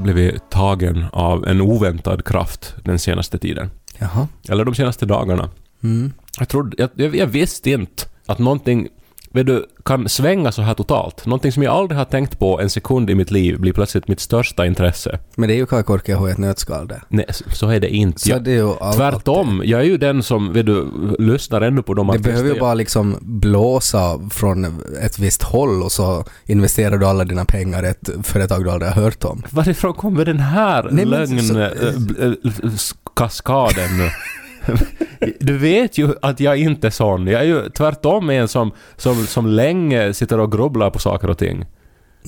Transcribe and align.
Blivit 0.00 0.50
tagen 0.50 1.06
av 1.12 1.46
en 1.48 1.60
oväntad 1.60 2.24
kraft 2.24 2.74
den 2.84 2.98
senaste 2.98 3.38
tiden. 3.38 3.70
Jaha. 3.98 4.28
Eller 4.48 4.64
de 4.64 4.74
senaste 4.74 5.06
dagarna. 5.06 5.50
Mm. 5.82 6.12
Jag, 6.38 6.48
trodde, 6.48 6.88
jag, 6.94 7.16
jag, 7.16 7.26
visste 7.26 7.70
inte 7.70 8.04
att 8.26 8.38
någonting 8.38 8.88
vet 9.34 9.46
du, 9.46 9.66
kan 9.84 10.08
svänga 10.08 10.52
så 10.52 10.62
här 10.62 10.74
totalt. 10.74 11.26
Någonting 11.26 11.52
som 11.52 11.62
jag 11.62 11.74
aldrig 11.74 11.98
har 11.98 12.04
tänkt 12.04 12.38
på 12.38 12.60
en 12.60 12.70
sekund 12.70 13.10
i 13.10 13.14
mitt 13.14 13.30
liv 13.30 13.60
blir 13.60 13.72
plötsligt 13.72 14.08
mitt 14.08 14.20
största 14.20 14.66
intresse. 14.66 15.18
Men 15.36 15.48
det 15.48 15.54
är 15.54 15.56
ju 15.56 15.66
Kai 15.66 15.82
Korkeaho 15.82 16.28
i 16.28 16.30
ett 16.30 16.38
nötskal 16.38 16.88
det. 16.88 17.00
Nej, 17.08 17.26
så- 17.52 17.68
är 17.68 17.80
det 17.80 17.88
inte. 17.88 18.20
Så 18.20 18.30
Jag, 18.30 18.44
det 18.44 18.50
är 18.50 18.54
ju 18.54 18.72
all, 18.80 18.94
tvärtom, 18.94 19.62
jag 19.64 19.80
är 19.80 19.84
ju 19.84 19.96
den 19.98 20.22
som, 20.22 20.52
vet 20.52 20.66
du, 20.66 20.86
lyssnar 21.18 21.60
ännu 21.60 21.82
på 21.82 21.94
de 21.94 22.06
Det 22.06 22.18
behöver 22.18 22.44
ju 22.44 22.48
jag- 22.54 22.60
bara 22.60 22.74
liksom 22.74 23.16
blåsa 23.20 24.20
från 24.30 24.64
ett 25.02 25.18
visst 25.18 25.42
håll 25.42 25.82
och 25.82 25.92
så 25.92 26.24
investerar 26.46 26.98
du 26.98 27.06
alla 27.06 27.24
dina 27.24 27.44
pengar 27.44 27.84
i 27.84 27.88
ett 27.88 28.10
företag 28.22 28.64
du 28.64 28.70
aldrig 28.70 28.92
har 28.92 29.02
hört 29.02 29.24
om. 29.24 29.42
Varifrån 29.50 29.94
kommer 29.94 30.24
den 30.24 30.40
här 30.40 30.88
Nej, 30.92 31.06
men 31.06 31.38
så- 31.38 31.44
så- 31.44 31.54
lögnkaskaden 31.54 33.98
nu? 33.98 34.10
Du 35.40 35.58
vet 35.58 35.98
ju 35.98 36.14
att 36.22 36.40
jag 36.40 36.56
inte 36.56 36.86
är 36.86 36.90
sån. 36.90 37.26
Jag 37.26 37.40
är 37.40 37.44
ju 37.44 37.68
tvärtom 37.70 38.30
en 38.30 38.48
som, 38.48 38.70
som, 38.96 39.26
som 39.26 39.46
länge 39.46 40.14
sitter 40.14 40.40
och 40.40 40.52
grubblar 40.52 40.90
på 40.90 40.98
saker 40.98 41.30
och 41.30 41.38
ting. 41.38 41.64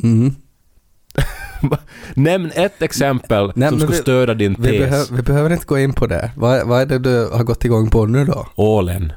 Mm. 0.02 0.34
Nämn 2.14 2.50
ett 2.54 2.82
exempel 2.82 3.52
Nej, 3.56 3.68
som 3.68 3.78
skulle 3.78 3.92
vi- 3.96 4.02
stödja 4.02 4.34
din 4.34 4.56
Vi, 4.58 4.68
tes. 4.68 4.78
behö, 4.90 5.04
vi 5.16 5.22
behöver 5.22 5.50
inte 5.52 5.66
gå 5.66 5.78
in 5.78 5.92
på 5.92 6.06
det. 6.06 6.30
Vad, 6.36 6.66
vad 6.68 6.80
är 6.82 6.86
det 6.86 6.98
du 6.98 7.28
har 7.32 7.44
gått 7.44 7.64
igång 7.64 7.90
på 7.90 8.06
nu 8.06 8.24
då? 8.24 8.46
Ålen. 8.54 9.12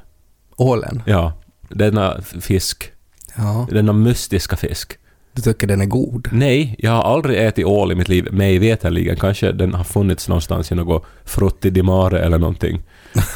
Ålen? 0.57 1.01
Ja. 1.05 1.33
Denna 1.69 2.21
fisk. 2.41 2.91
Ja. 3.35 3.67
Denna 3.71 3.93
mystiska 3.93 4.55
fisk. 4.55 4.93
Du 5.33 5.41
tycker 5.41 5.67
den 5.67 5.81
är 5.81 5.85
god? 5.85 6.27
Nej, 6.31 6.75
jag 6.79 6.91
har 6.91 7.03
aldrig 7.03 7.45
ätit 7.45 7.65
ål 7.65 7.91
i 7.91 7.95
mitt 7.95 8.09
liv, 8.09 8.33
mig 8.33 8.59
veterligen. 8.59 9.15
Kanske 9.15 9.51
den 9.51 9.73
har 9.73 9.83
funnits 9.83 10.27
någonstans 10.27 10.71
i 10.71 10.75
något 10.75 11.05
frutti 11.25 11.69
di 11.69 11.81
mare 11.83 12.19
eller 12.19 12.37
någonting. 12.39 12.81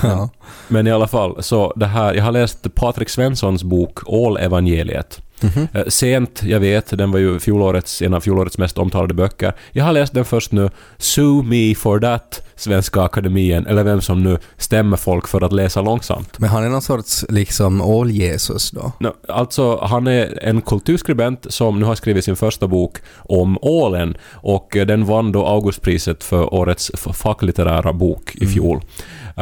Ja. 0.03 0.29
Men 0.67 0.87
i 0.87 0.91
alla 0.91 1.07
fall, 1.07 1.43
så 1.43 1.73
det 1.75 1.85
här, 1.85 2.13
jag 2.13 2.23
har 2.23 2.31
läst 2.31 2.75
Patrik 2.75 3.09
Svenssons 3.09 3.63
bok 3.63 3.99
Ålevangeliet. 4.05 5.21
Mhm. 5.41 5.67
Eh, 5.73 5.83
Sent, 5.87 6.43
jag 6.43 6.59
vet, 6.59 6.97
den 6.97 7.11
var 7.11 7.19
ju 7.19 7.39
fjolårets, 7.39 8.01
en 8.01 8.13
av 8.13 8.19
fjolårets 8.19 8.57
mest 8.57 8.77
omtalade 8.77 9.13
böcker. 9.13 9.53
Jag 9.71 9.85
har 9.85 9.93
läst 9.93 10.13
den 10.13 10.25
först 10.25 10.51
nu. 10.51 10.69
Sue 10.97 11.43
me 11.43 11.75
for 11.75 11.99
that, 11.99 12.41
Svenska 12.55 13.01
Akademien, 13.01 13.67
eller 13.67 13.83
vem 13.83 14.01
som 14.01 14.23
nu 14.23 14.37
stämmer 14.57 14.97
folk 14.97 15.27
för 15.27 15.41
att 15.41 15.53
läsa 15.53 15.81
långsamt. 15.81 16.39
Men 16.39 16.49
han 16.49 16.63
är 16.63 16.69
någon 16.69 16.81
sorts 16.81 17.25
liksom 17.29 17.81
ål-Jesus 17.81 18.71
då? 18.71 18.91
No, 18.99 19.13
alltså, 19.27 19.79
han 19.81 20.07
är 20.07 20.43
en 20.43 20.61
kulturskribent 20.61 21.45
som 21.49 21.79
nu 21.79 21.85
har 21.85 21.95
skrivit 21.95 22.25
sin 22.25 22.35
första 22.35 22.67
bok 22.67 22.97
om 23.17 23.57
ålen 23.61 24.17
och 24.31 24.77
eh, 24.77 24.85
den 24.85 25.05
vann 25.05 25.31
då 25.31 25.45
Augustpriset 25.45 26.23
för 26.23 26.53
årets 26.53 26.91
facklitterära 27.13 27.93
bok 27.93 28.35
i 28.35 28.47
fjol. 28.47 28.77
Eh, 28.77 28.81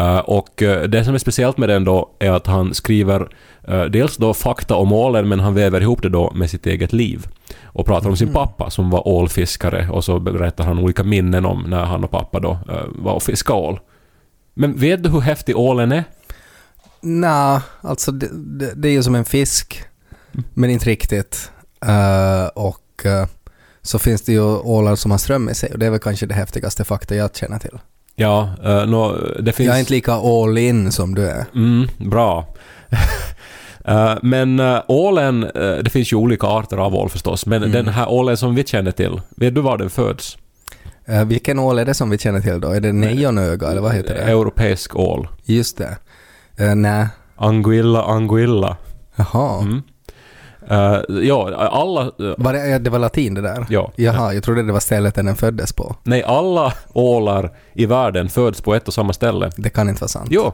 och 0.06 0.62
eh, 0.63 0.84
det 0.84 1.06
som 1.06 1.13
är 1.13 1.18
speciellt 1.18 1.58
med 1.58 1.69
den 1.69 1.84
då 1.84 2.16
är 2.19 2.31
att 2.31 2.47
han 2.47 2.74
skriver 2.74 3.30
eh, 3.68 3.84
dels 3.84 4.18
då 4.18 4.34
fakta 4.34 4.75
om 4.75 4.94
ålen 4.94 5.28
men 5.28 5.40
han 5.40 5.53
väver 5.53 5.81
ihop 5.81 6.02
det 6.02 6.09
då 6.09 6.31
med 6.35 6.50
sitt 6.50 6.66
eget 6.66 6.94
liv 6.94 7.28
och 7.63 7.85
pratar 7.85 8.09
om 8.09 8.18
sin 8.18 8.34
pappa 8.34 8.69
som 8.69 8.90
var 8.90 9.08
ålfiskare 9.08 9.90
och 9.90 10.03
så 10.03 10.19
berättar 10.19 10.63
han 10.63 10.80
olika 10.80 11.03
minnen 11.03 11.46
om 11.46 11.63
när 11.63 11.85
han 11.85 12.03
och 12.03 12.12
pappa 12.12 12.40
då 12.40 12.52
eh, 12.52 12.85
var 12.88 13.13
och 13.13 13.24
fiskade 13.24 13.59
ål. 13.59 13.80
Men 14.53 14.78
vet 14.78 15.03
du 15.03 15.09
hur 15.09 15.22
häftig 15.22 15.58
ålen 15.58 15.91
är? 15.91 16.03
Nja, 17.02 17.62
alltså 17.81 18.12
det, 18.12 18.29
det, 18.34 18.74
det 18.75 18.88
är 18.88 18.91
ju 18.94 19.03
som 19.03 19.16
en 19.16 19.25
fisk, 19.25 19.84
men 20.53 20.69
inte 20.69 20.85
riktigt. 20.85 21.52
Eh, 21.85 22.47
och 22.47 23.06
eh, 23.06 23.28
så 23.81 24.00
finns 24.00 24.22
det 24.22 24.31
ju 24.31 24.58
ålar 24.58 24.96
som 24.96 25.12
har 25.12 25.18
ström 25.18 25.50
i 25.50 25.56
sig 25.56 25.72
och 25.74 25.79
det 25.79 25.85
är 25.85 25.90
väl 25.90 26.00
kanske 26.00 26.25
det 26.25 26.34
häftigaste 26.34 26.84
fakta 26.84 27.16
jag 27.16 27.35
känner 27.35 27.59
till. 27.59 27.79
Ja, 28.19 28.50
uh, 28.66 28.85
nå, 28.85 29.16
det 29.39 29.51
finns... 29.51 29.67
Jag 29.67 29.75
är 29.75 29.79
inte 29.79 29.94
lika 29.94 30.13
all 30.13 30.57
in 30.57 30.91
som 30.91 31.16
du 31.16 31.28
är. 31.28 31.45
Mm, 31.55 31.88
bra. 31.97 32.45
Eh, 33.89 34.16
men 34.22 34.59
uh, 34.59 34.79
ålen, 34.88 35.44
eh, 35.44 35.75
det 35.83 35.89
finns 35.89 36.13
ju 36.13 36.17
olika 36.17 36.47
arter 36.47 36.78
av 36.78 36.95
ål 36.95 37.09
förstås, 37.09 37.45
men 37.45 37.63
Mm. 37.63 37.72
den 37.72 37.88
här 37.94 38.09
ålen 38.09 38.38
som 38.38 38.55
vi 38.55 38.63
känner 38.63 38.91
till, 38.91 39.22
vet 39.38 39.55
du 39.55 39.61
var 39.61 39.78
den 39.78 39.89
föds? 39.89 40.38
Eh, 41.05 41.25
vilken 41.25 41.59
ål 41.59 41.79
är 41.79 41.85
det 41.85 41.94
som 41.94 42.09
vi 42.09 42.17
känner 42.17 42.41
till 42.41 42.61
då? 42.61 42.67
Är 42.67 42.79
det 42.81 42.94
nejonöga 42.94 43.67
eller 43.72 43.81
vad 43.81 43.94
heter 43.95 44.13
det? 44.13 44.22
Europeisk 44.22 44.95
ål. 44.95 45.28
Just 45.44 45.78
det. 45.78 45.97
Uh, 46.61 46.75
Nej. 46.75 47.07
Anguilla 47.35 48.03
anguilla. 48.03 48.78
Jaha. 49.16 49.61
Mm. 49.61 49.81
Eh, 50.69 51.00
ja, 51.23 51.55
alla... 51.72 52.01
eh, 52.01 52.35
Var 52.38 52.53
det, 52.53 52.79
det 52.79 52.89
var 52.89 53.00
latin 53.00 53.33
det 53.33 53.41
där? 53.41 53.66
ja. 53.69 53.91
Jaha, 53.95 54.33
jag 54.33 54.44
trodde 54.44 54.63
det 54.63 54.72
var 54.73 54.79
stället 54.79 55.16
den 55.16 55.35
föddes 55.35 55.73
på. 55.73 55.95
Nej, 56.03 56.23
alla 56.23 56.73
ålar 56.94 57.51
i 57.73 57.85
världen 57.85 58.29
föds 58.29 58.61
på 58.61 58.75
ett 58.75 58.88
och 58.88 58.94
samma 58.94 59.13
ställe. 59.13 59.50
Det 59.57 59.69
kan 59.69 59.89
inte 59.89 60.01
vara 60.01 60.07
sant. 60.09 60.28
Jo. 60.31 60.51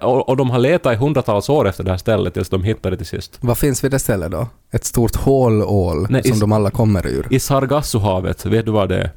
Och, 0.00 0.36
de 0.36 0.50
har 0.50 0.58
letat 0.58 0.92
i 0.92 0.96
hundratals 0.96 1.48
år 1.48 1.68
efter 1.68 1.84
det 1.84 1.90
här 1.90 1.96
stället 1.98 2.34
tills 2.34 2.48
de 2.48 2.62
hittade 2.64 2.90
det 2.90 2.96
till 2.98 3.06
sist. 3.06 3.38
Vad 3.40 3.58
finns 3.58 3.84
vid 3.84 3.90
det 3.90 3.98
stället 3.98 4.30
då? 4.30 4.46
Ett 4.72 4.84
stort 4.84 5.16
hålål 5.16 6.06
Nej, 6.10 6.22
som 6.22 6.36
i- 6.36 6.40
de 6.40 6.52
alla 6.52 6.70
kommer 6.70 7.06
ur? 7.06 7.26
I 7.30 7.38
Sargassohavet, 7.40 8.46
vet 8.46 8.64
du 8.66 8.70
vad 8.72 8.88
det 8.88 8.96
är? 8.98 9.10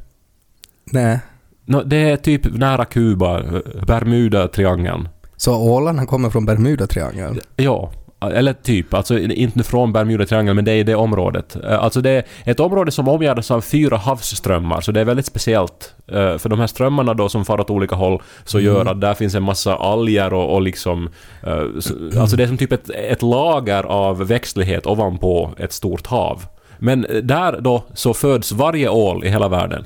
Nej. 0.86 1.20
No, 1.66 1.84
det 1.84 1.98
är 2.10 2.18
typ 2.18 2.58
nära 2.58 2.86
Kuba, 2.86 3.42
Bermuda-triangeln. 3.88 5.08
Så 5.38 5.56
ålarna 5.56 6.06
kommer 6.06 6.30
från 6.30 6.46
Bermudatriangeln? 6.46 7.40
Ja, 7.56 7.92
eller 8.22 8.54
typ. 8.54 8.94
Alltså 8.94 9.20
inte 9.20 9.64
från 9.64 9.94
Bermuda-triangeln, 9.94 10.54
men 10.56 10.66
det 10.66 10.72
är 10.72 10.76
i 10.76 10.84
det 10.84 10.96
området. 10.96 11.56
Eh, 11.64 11.84
Alltså 11.84 12.02
det 12.02 12.10
är 12.12 12.24
ett 12.46 12.60
område 12.60 12.92
som 12.92 13.08
omgärdas 13.08 13.52
av 13.52 13.62
fyra 13.62 13.98
havsströmmar, 13.98 14.82
så 14.82 14.92
det 14.92 15.02
är 15.02 15.06
väldigt 15.06 15.26
speciellt. 15.26 15.94
Eh, 16.08 16.38
För 16.38 16.50
de 16.50 16.60
här 16.60 16.68
strömmarna 16.68 17.14
då 17.14 17.30
som 17.30 17.46
far 17.46 17.60
åt 17.62 17.70
olika 17.70 17.96
håll, 17.96 18.22
så 18.46 18.60
gör 18.60 18.86
att 18.86 19.02
där 19.02 19.14
finns 19.14 19.36
en 19.36 19.44
massa 19.44 19.76
alger 19.76 20.34
och, 20.34 20.54
och 20.56 20.62
liksom... 20.62 21.10
eh, 21.44 21.64
så- 21.80 22.20
Alltså 22.22 22.36
det 22.36 22.44
är 22.44 22.48
som 22.48 22.58
typ 22.58 22.72
ett, 22.72 22.90
ett 22.90 23.22
lager 23.22 23.84
av 23.84 24.18
växtlighet 24.28 24.86
ovanpå 24.88 25.52
ett 25.58 25.74
stort 25.74 26.08
hav. 26.08 26.46
Men 26.78 27.06
där 27.24 27.58
då 27.62 27.84
så 27.94 28.14
föds 28.14 28.52
varje 28.52 28.90
ål 28.90 29.24
i 29.26 29.30
hela 29.30 29.48
världen. 29.48 29.86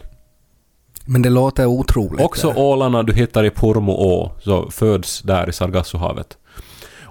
Men 1.05 1.21
det 1.21 1.29
låter 1.29 1.65
otroligt. 1.65 2.21
Också 2.25 2.53
ålarna 2.55 3.03
du 3.03 3.13
hittar 3.13 3.43
i 3.43 3.49
Pormo-å, 3.49 4.31
så 4.43 4.71
föds 4.71 5.21
där 5.21 5.49
i 5.49 5.53
Sargassohavet. 5.53 6.37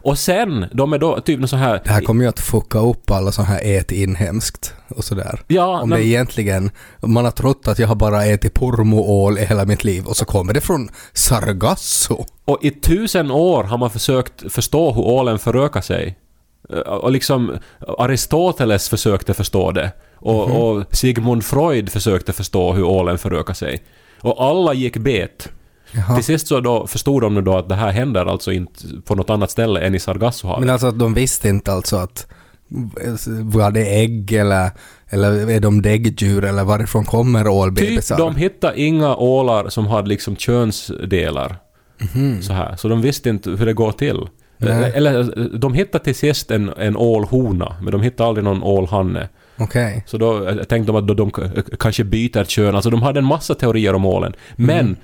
Och 0.02 0.18
sen, 0.18 0.66
de 0.72 0.92
är 0.92 0.98
då 0.98 1.20
typ 1.20 1.48
så 1.48 1.56
här... 1.56 1.80
Det 1.84 1.90
här 1.90 2.00
kommer 2.00 2.22
ju 2.22 2.28
att 2.28 2.40
fucka 2.40 2.78
upp 2.78 3.10
alla 3.10 3.32
sådana 3.32 3.52
här 3.54 3.60
ät 3.78 3.92
inhemskt 3.92 4.74
och 4.88 5.04
sådär. 5.04 5.40
Ja, 5.48 5.80
Om 5.82 5.88
men- 5.88 5.98
det 5.98 6.06
egentligen, 6.06 6.70
man 7.02 7.24
har 7.24 7.32
trott 7.32 7.68
att 7.68 7.78
jag 7.78 7.88
har 7.88 7.94
bara 7.94 8.24
ätit 8.24 8.54
pormoål 8.54 9.38
i 9.38 9.44
hela 9.44 9.64
mitt 9.64 9.84
liv 9.84 10.04
och 10.06 10.16
så 10.16 10.24
kommer 10.24 10.52
det 10.54 10.60
från 10.60 10.88
Sargasso. 11.12 12.24
Och 12.44 12.58
i 12.64 12.70
tusen 12.70 13.30
år 13.30 13.64
har 13.64 13.78
man 13.78 13.90
försökt 13.90 14.52
förstå 14.52 14.92
hur 14.92 15.02
ålen 15.02 15.38
förökar 15.38 15.80
sig. 15.80 16.18
Eh, 16.72 16.78
Och 16.78 17.12
liksom 17.12 17.58
Aristoteles 17.98 18.88
försökte 18.88 19.34
förstå 19.34 19.70
det. 19.72 19.92
Och, 20.16 20.48
Mhm. 20.48 20.56
och 20.56 20.96
Sigmund 20.96 21.44
Freud 21.44 21.90
försökte 21.92 22.32
förstå 22.32 22.72
hur 22.72 22.82
ålen 22.84 23.18
förökar 23.18 23.54
sig. 23.54 23.82
Och 24.20 24.42
alla 24.44 24.74
gick 24.74 24.96
bet. 24.96 25.48
Jaha. 25.92 26.14
Till 26.14 26.24
sist 26.24 26.46
så 26.46 26.60
då 26.60 26.86
förstod 26.86 27.22
de 27.22 27.34
nu 27.34 27.40
då 27.42 27.56
att 27.56 27.68
det 27.68 27.74
här 27.74 27.90
händer 27.92 28.26
alltså 28.26 28.52
inte 28.52 28.84
på 29.04 29.14
något 29.14 29.30
annat 29.30 29.50
ställe 29.50 29.80
än 29.80 29.94
i 29.94 29.98
Sargassohavet. 29.98 30.60
Men 30.60 30.70
alltså 30.70 30.86
att 30.86 30.98
de 30.98 31.14
visste 31.14 31.48
inte 31.48 31.72
alltså 31.72 31.96
att 31.96 32.26
var 33.42 33.70
det 33.70 33.86
ägg 34.00 34.32
eller, 34.32 34.70
eller 35.08 35.50
är 35.50 35.60
de 35.60 35.82
däggdjur 35.82 36.44
eller 36.44 36.64
varifrån 36.64 37.04
kommer 37.04 37.40
Typ, 37.44 37.52
ålbebisar? 37.52 38.18
de 38.18 38.36
hittade 38.36 38.80
inga 38.80 39.16
ålar 39.16 39.68
som 39.68 39.86
hade 39.86 40.08
liksom 40.08 40.36
könsdelar. 40.36 41.56
Så 42.40 42.52
här. 42.52 42.76
Så 42.76 42.88
de 42.88 43.02
visste 43.02 43.28
inte 43.28 43.50
hur 43.50 43.66
det 43.66 43.72
går 43.72 43.92
till. 43.92 44.26
Nej. 44.58 44.92
Eller 44.94 45.58
de 45.58 45.74
hittade 45.74 46.04
till 46.04 46.14
sist 46.14 46.50
en, 46.50 46.72
en 46.78 46.96
ålhona, 46.96 47.76
men 47.82 47.92
de 47.92 48.02
hittade 48.02 48.28
aldrig 48.28 48.44
någon 48.44 48.62
ålhanne. 48.62 49.28
Okej. 49.58 50.04
Så 50.06 50.18
då 50.18 50.48
eh, 50.48 50.56
tänkte 50.56 50.92
de 50.92 50.96
att 51.10 51.16
de 51.16 51.30
k- 51.30 51.42
kanske 51.78 52.04
byter 52.04 52.44
kön. 52.44 52.74
Alltså 52.74 52.90
de 52.90 53.02
hade 53.02 53.18
en 53.18 53.24
massa 53.24 53.54
teorier 53.54 53.94
om 53.94 54.04
ålen. 54.06 54.32
Men 54.56 54.96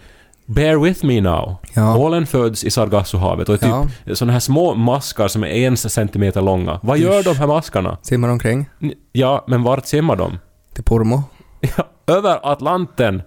Bear 0.46 0.76
with 0.76 1.04
me 1.06 1.20
now. 1.20 1.56
Ja. 1.74 1.96
Ålen 1.96 2.26
föds 2.26 2.64
i 2.64 2.70
Sargassohavet 2.70 3.48
och 3.48 3.54
är 3.54 3.58
typ 3.58 3.92
Ja. 4.04 4.14
sådana 4.14 4.32
här 4.32 4.40
små 4.40 4.74
maskar 4.74 5.28
som 5.28 5.44
är 5.44 5.48
en 5.48 5.76
centimeter 5.76 6.42
långa. 6.42 6.80
Vad 6.82 6.98
gör 6.98 7.22
de 7.22 7.36
här 7.36 7.46
maskarna? 7.46 7.98
Simmar 8.02 8.28
omkring 8.28 8.66
Ja, 9.12 9.44
men 9.48 9.62
vart 9.62 9.86
simmar 9.86 10.16
de? 10.16 10.38
till 10.74 10.84
Pormo. 10.84 11.22
Ja, 11.76 11.84
över 12.14 12.52
Atlanten! 12.52 13.22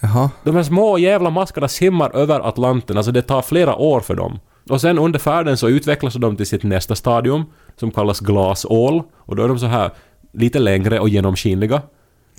Jaha. 0.00 0.30
De 0.44 0.56
här 0.56 0.62
små 0.62 0.98
jävla 0.98 1.30
maskarna 1.30 1.68
simmar 1.68 2.16
över 2.16 2.48
Atlanten, 2.48 2.96
alltså 2.96 3.12
det 3.12 3.22
tar 3.22 3.42
flera 3.42 3.76
år 3.76 4.00
för 4.00 4.14
dem. 4.14 4.38
Och 4.70 4.80
sen 4.80 4.98
under 4.98 5.18
färden 5.18 5.56
så 5.56 5.68
utvecklas 5.68 6.14
de 6.14 6.36
till 6.36 6.46
sitt 6.46 6.62
nästa 6.62 6.94
stadium, 6.94 7.44
som 7.76 7.90
kallas 7.90 8.20
glasål. 8.20 9.02
Och 9.16 9.36
då 9.36 9.42
är 9.44 9.48
de 9.48 9.58
så 9.58 9.66
här 9.66 9.90
lite 10.32 10.58
längre 10.58 11.00
och 11.00 11.08
genomskinliga. 11.08 11.82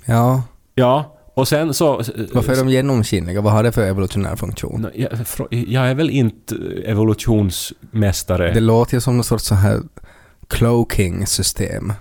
Ja. 0.06 0.42
Ja, 0.74 1.17
och 1.38 1.48
sen 1.48 1.74
så... 1.74 2.02
Varför 2.32 2.52
är 2.52 2.56
de 2.56 2.68
genomskinliga? 2.68 3.40
Vad 3.40 3.52
har 3.52 3.62
det 3.62 3.72
för 3.72 3.82
evolutionär 3.86 4.36
funktion? 4.36 4.86
Jag, 4.94 5.10
jag 5.50 5.90
är 5.90 5.94
väl 5.94 6.10
inte 6.10 6.54
evolutionsmästare. 6.84 8.52
Det 8.54 8.60
låter 8.60 8.94
ju 8.94 9.00
som 9.00 9.16
någon 9.16 9.24
sorts 9.24 9.44
så 9.44 9.54
här 9.54 9.80
cloaking-system. 10.48 11.92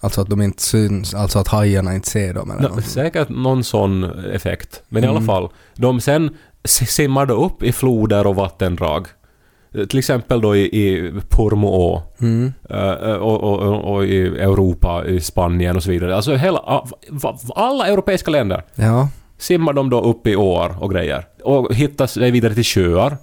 Alltså 0.00 0.20
att 0.20 0.28
de 0.30 0.42
inte 0.42 0.62
syns, 0.62 1.14
alltså 1.14 1.38
att 1.38 1.48
hajarna 1.48 1.94
inte 1.94 2.08
ser 2.10 2.34
dem 2.34 2.50
eller 2.50 2.68
något. 2.68 2.84
säkert 2.86 3.28
någon 3.28 3.64
sån 3.64 4.04
effekt. 4.20 4.82
Men 4.88 5.04
i 5.04 5.06
alla 5.06 5.16
Mm. 5.16 5.26
fall, 5.26 5.48
de 5.76 6.00
sen 6.00 6.30
simmar 6.64 7.26
då 7.26 7.44
upp 7.46 7.62
i 7.62 7.72
floder 7.72 8.26
och 8.26 8.34
vattendrag. 8.36 9.06
Eh, 9.74 9.84
Till 9.84 9.98
exempel 9.98 10.40
då 10.40 10.56
i, 10.56 10.60
i 10.60 11.12
Pormoå 11.28 12.02
Mm. 12.20 12.52
eh, 12.70 13.12
och, 13.12 13.42
och, 13.42 13.58
och, 13.60 13.94
och 13.94 14.04
i 14.04 14.20
Europa, 14.26 15.04
i 15.06 15.20
Spanien 15.20 15.76
och 15.76 15.82
så 15.82 15.90
vidare. 15.90 16.16
Alltså 16.16 16.34
hela, 16.34 16.58
a- 16.58 16.86
va- 17.10 17.38
alla 17.54 17.86
europeiska 17.86 18.30
länder 18.30 18.62
Ja. 18.74 19.08
simmar 19.38 19.72
de 19.72 19.90
då 19.90 20.00
upp 20.00 20.26
i 20.26 20.36
åar 20.36 20.74
och 20.82 20.90
grejer. 20.90 21.24
Och 21.44 21.74
hittar 21.74 22.06
sig 22.06 22.30
vidare 22.30 22.54
till 22.54 22.64
sjöar. 22.64 23.16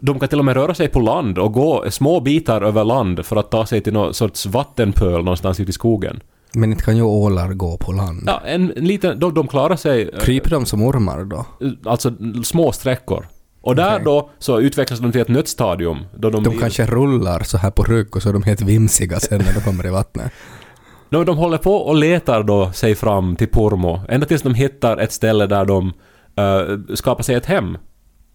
De 0.00 0.18
kan 0.20 0.28
till 0.28 0.38
och 0.38 0.44
med 0.44 0.56
röra 0.56 0.74
sig 0.74 0.88
på 0.88 1.00
land 1.00 1.38
och 1.38 1.52
gå 1.52 1.84
små 1.90 2.20
bitar 2.20 2.62
över 2.62 2.84
land 2.84 3.26
för 3.26 3.36
att 3.36 3.50
ta 3.50 3.66
sig 3.66 3.80
till 3.80 3.92
någon 3.92 4.14
sorts 4.14 4.46
vattenpöl 4.46 5.24
någonstans 5.24 5.60
ute 5.60 5.70
i 5.70 5.72
skogen. 5.72 6.20
Men 6.52 6.70
inte 6.72 6.84
kan 6.84 6.96
ju 6.96 7.02
ålar 7.02 7.48
gå 7.52 7.76
på 7.76 7.92
land. 7.92 8.22
Ja, 8.26 8.40
en, 8.46 8.72
en 8.76 8.84
liten... 8.84 9.18
De, 9.20 9.34
de 9.34 9.46
klarar 9.48 9.76
sig... 9.76 10.02
eh, 10.14 10.20
Kryper 10.20 10.50
de 10.50 10.66
som 10.66 10.82
ormar 10.82 11.24
då? 11.24 11.44
Alltså 11.90 12.12
små 12.44 12.72
sträckor. 12.72 13.26
Och 13.68 13.76
där 13.76 13.94
Okej. 13.94 14.04
då 14.04 14.30
så 14.38 14.60
utvecklas 14.60 15.00
de 15.00 15.12
till 15.12 15.20
ett 15.20 15.28
nötstadium. 15.28 15.98
Då 16.14 16.30
de, 16.30 16.42
De 16.42 16.58
kanske 16.58 16.86
rullar 16.86 17.42
så 17.42 17.58
här 17.58 17.70
på 17.70 17.82
rygg 17.82 18.16
och 18.16 18.22
så 18.22 18.28
är 18.28 18.32
de 18.32 18.42
helt 18.42 18.60
vimsiga 18.60 19.20
sen 19.20 19.38
när 19.38 19.52
de 19.54 19.60
kommer 19.60 19.86
i 19.86 19.90
vattnet. 19.90 20.32
de, 21.10 21.24
de 21.24 21.38
håller 21.38 21.58
på 21.58 21.74
och 21.74 21.94
letar 21.94 22.42
då 22.42 22.72
sig 22.72 22.94
fram 22.94 23.36
till 23.36 23.48
Pormo. 23.48 24.00
Ända 24.08 24.26
tills 24.26 24.42
de 24.42 24.54
hittar 24.54 24.96
ett 24.96 25.12
ställe 25.12 25.46
där 25.46 25.64
de 25.64 25.92
eh, 26.36 26.94
skapar 26.94 27.22
sig 27.22 27.34
ett 27.34 27.46
hem. 27.46 27.78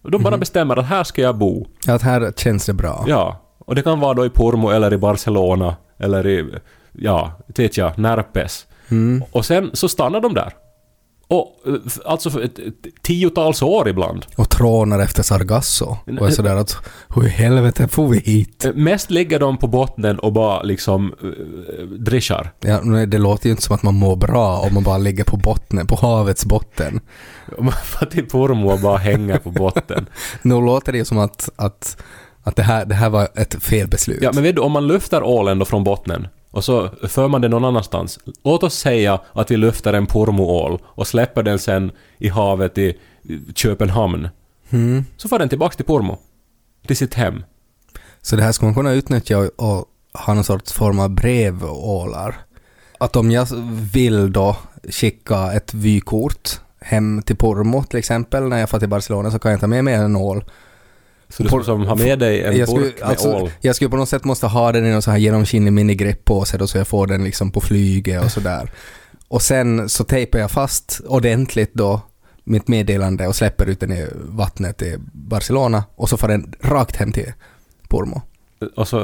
De 0.02 0.22
bara 0.22 0.38
bestämmer 0.38 0.76
att 0.76 0.86
här 0.86 1.04
ska 1.04 1.22
jag 1.22 1.36
bo. 1.36 1.66
Att 1.88 2.02
här 2.02 2.32
känns 2.36 2.66
det 2.66 2.72
bra. 2.72 3.04
Ja. 3.08 3.40
Och 3.58 3.74
det 3.74 3.82
kan 3.82 4.00
vara 4.00 4.14
då 4.14 4.26
i 4.26 4.30
Pormo 4.30 4.70
eller 4.70 4.92
i 4.92 4.98
Barcelona. 4.98 5.76
Eller 5.98 6.26
i, 6.26 6.54
ja, 6.92 7.32
vet 7.56 7.76
jag, 7.76 7.98
Närpes. 7.98 8.66
Mm. 8.88 9.24
Och 9.32 9.44
sen 9.44 9.70
så 9.72 9.88
stannar 9.88 10.20
de 10.20 10.34
där. 10.34 10.52
Och 11.28 11.56
eh, 11.66 11.74
alltså 12.04 12.30
för 12.30 12.40
ett, 12.40 12.58
ett 12.58 13.02
tiotals 13.02 13.62
år 13.62 13.88
ibland. 13.88 14.26
Och 14.36 14.50
trånar 14.50 14.98
efter 14.98 15.22
Sargasso. 15.22 15.96
Och 16.20 16.26
är 16.26 16.30
sådär 16.30 16.56
att 16.56 16.76
hur 17.14 17.26
i 17.26 17.28
helvete 17.28 17.88
får 17.88 18.08
vi 18.08 18.18
hit? 18.18 18.64
Eh, 18.64 18.72
Mest 18.74 19.10
ligger 19.10 19.38
de 19.38 19.56
på 19.56 19.66
bottnen 19.66 20.18
och 20.18 20.32
bara 20.32 20.62
liksom 20.62 21.14
uh, 21.24 21.86
drischar. 21.86 22.52
Ja, 22.60 22.80
men 22.82 23.10
det 23.10 23.18
låter 23.18 23.46
ju 23.46 23.50
inte 23.50 23.62
som 23.62 23.74
att 23.74 23.82
man 23.82 23.94
mår 23.94 24.16
bra 24.16 24.58
om 24.58 24.74
man 24.74 24.82
bara 24.82 24.98
ligger 24.98 25.24
på 25.24 25.36
bottnen, 25.36 25.86
på 25.86 25.96
havets 25.96 26.44
botten. 26.44 27.00
Man 27.58 27.72
får 27.84 28.06
till 28.06 28.28
Pormo 28.28 28.72
och 28.72 28.80
bara 28.80 28.98
hänga 28.98 29.38
på 29.38 29.50
botten. 29.50 30.06
Nu 30.42 30.54
låter 30.54 30.92
det 30.92 30.98
ju 30.98 31.04
som 31.04 31.18
att, 31.18 31.48
att, 31.56 32.02
att 32.42 32.56
det, 32.56 32.62
här, 32.62 32.84
det 32.84 32.94
här 32.94 33.10
var 33.10 33.28
ett 33.34 33.62
felbeslut. 33.62 34.18
Ja, 34.22 34.30
men 34.34 34.42
vet 34.42 34.56
du, 34.56 34.60
om 34.60 34.72
man 34.72 34.86
lyfter 34.86 35.22
ålen 35.22 35.58
då 35.58 35.64
från 35.64 35.84
bottnen 35.84 36.28
och 36.54 36.64
så 36.64 36.88
för 36.88 37.28
man 37.28 37.40
den 37.40 37.50
någon 37.50 37.64
annanstans. 37.64 38.18
Låt 38.44 38.62
oss 38.62 38.74
säga 38.74 39.20
att 39.32 39.50
vi 39.50 39.56
lyfter 39.56 39.92
en 39.92 40.06
Pormoål 40.06 40.78
och 40.84 41.06
släpper 41.06 41.42
den 41.42 41.58
sen 41.58 41.92
i 42.18 42.28
havet 42.28 42.78
i 42.78 42.98
Köpenhamn. 43.54 44.28
Mm. 44.70 45.04
Så 45.16 45.28
får 45.28 45.38
den 45.38 45.48
tillbaks 45.48 45.76
till 45.76 45.84
Pormo. 45.84 46.18
Till 46.86 46.96
sitt 46.96 47.14
hem. 47.14 47.44
Så 48.22 48.36
det 48.36 48.42
här 48.42 48.52
ska 48.52 48.66
man 48.66 48.74
kunna 48.74 48.92
utnyttja 48.92 49.38
och, 49.38 49.50
och 49.56 49.84
ha 50.26 50.34
någon 50.34 50.44
sorts 50.44 50.72
form 50.72 51.00
av 51.00 51.10
brevålar. 51.10 52.36
Att 52.98 53.16
om 53.16 53.30
jag 53.30 53.48
vill 53.92 54.32
då 54.32 54.56
skicka 54.90 55.52
ett 55.52 55.74
vykort 55.74 56.60
hem 56.80 57.22
till 57.22 57.36
Pormo 57.36 57.84
till 57.84 57.98
exempel 57.98 58.48
när 58.48 58.58
jag 58.58 58.70
får 58.70 58.78
till 58.78 58.88
Barcelona 58.88 59.30
så 59.30 59.38
kan 59.38 59.50
jag 59.50 59.60
ta 59.60 59.66
med 59.66 59.84
mig 59.84 59.94
en 59.94 60.16
ål. 60.16 60.44
Så 61.36 61.42
du 61.42 61.48
skulle 61.48 61.64
som 61.64 61.86
ha 61.86 61.94
med 61.94 62.18
dig 62.18 62.42
en 62.42 62.56
jag, 62.56 62.68
skulle, 62.68 62.84
burk 62.84 63.00
med 63.00 63.08
alltså, 63.08 63.32
ål. 63.32 63.50
jag 63.60 63.76
skulle 63.76 63.90
på 63.90 63.96
något 63.96 64.08
sätt 64.08 64.24
måste 64.24 64.46
ha 64.46 64.72
den 64.72 64.86
i 64.86 64.92
någon 64.92 65.02
så 65.02 65.10
här 65.10 65.18
genomskinlig 65.18 65.72
minigreppåse 65.72 66.58
då 66.58 66.66
så 66.66 66.78
jag 66.78 66.88
får 66.88 67.06
den 67.06 67.24
liksom 67.24 67.50
på 67.50 67.60
flyget 67.60 68.24
och 68.24 68.30
sådär. 68.30 68.70
Och 69.28 69.42
sen 69.42 69.88
så 69.88 70.04
tejpar 70.04 70.38
jag 70.38 70.50
fast 70.50 71.00
ordentligt 71.06 71.74
då 71.74 72.00
mitt 72.44 72.68
meddelande 72.68 73.26
och 73.26 73.36
släpper 73.36 73.66
ut 73.66 73.80
den 73.80 73.92
i 73.92 74.06
vattnet 74.14 74.82
i 74.82 74.96
Barcelona 75.12 75.84
och 75.94 76.08
så 76.08 76.16
får 76.16 76.28
den 76.28 76.54
rakt 76.62 76.96
hem 76.96 77.12
till 77.12 77.32
Pormo. 77.88 78.22
Och 78.76 78.88
så, 78.88 78.98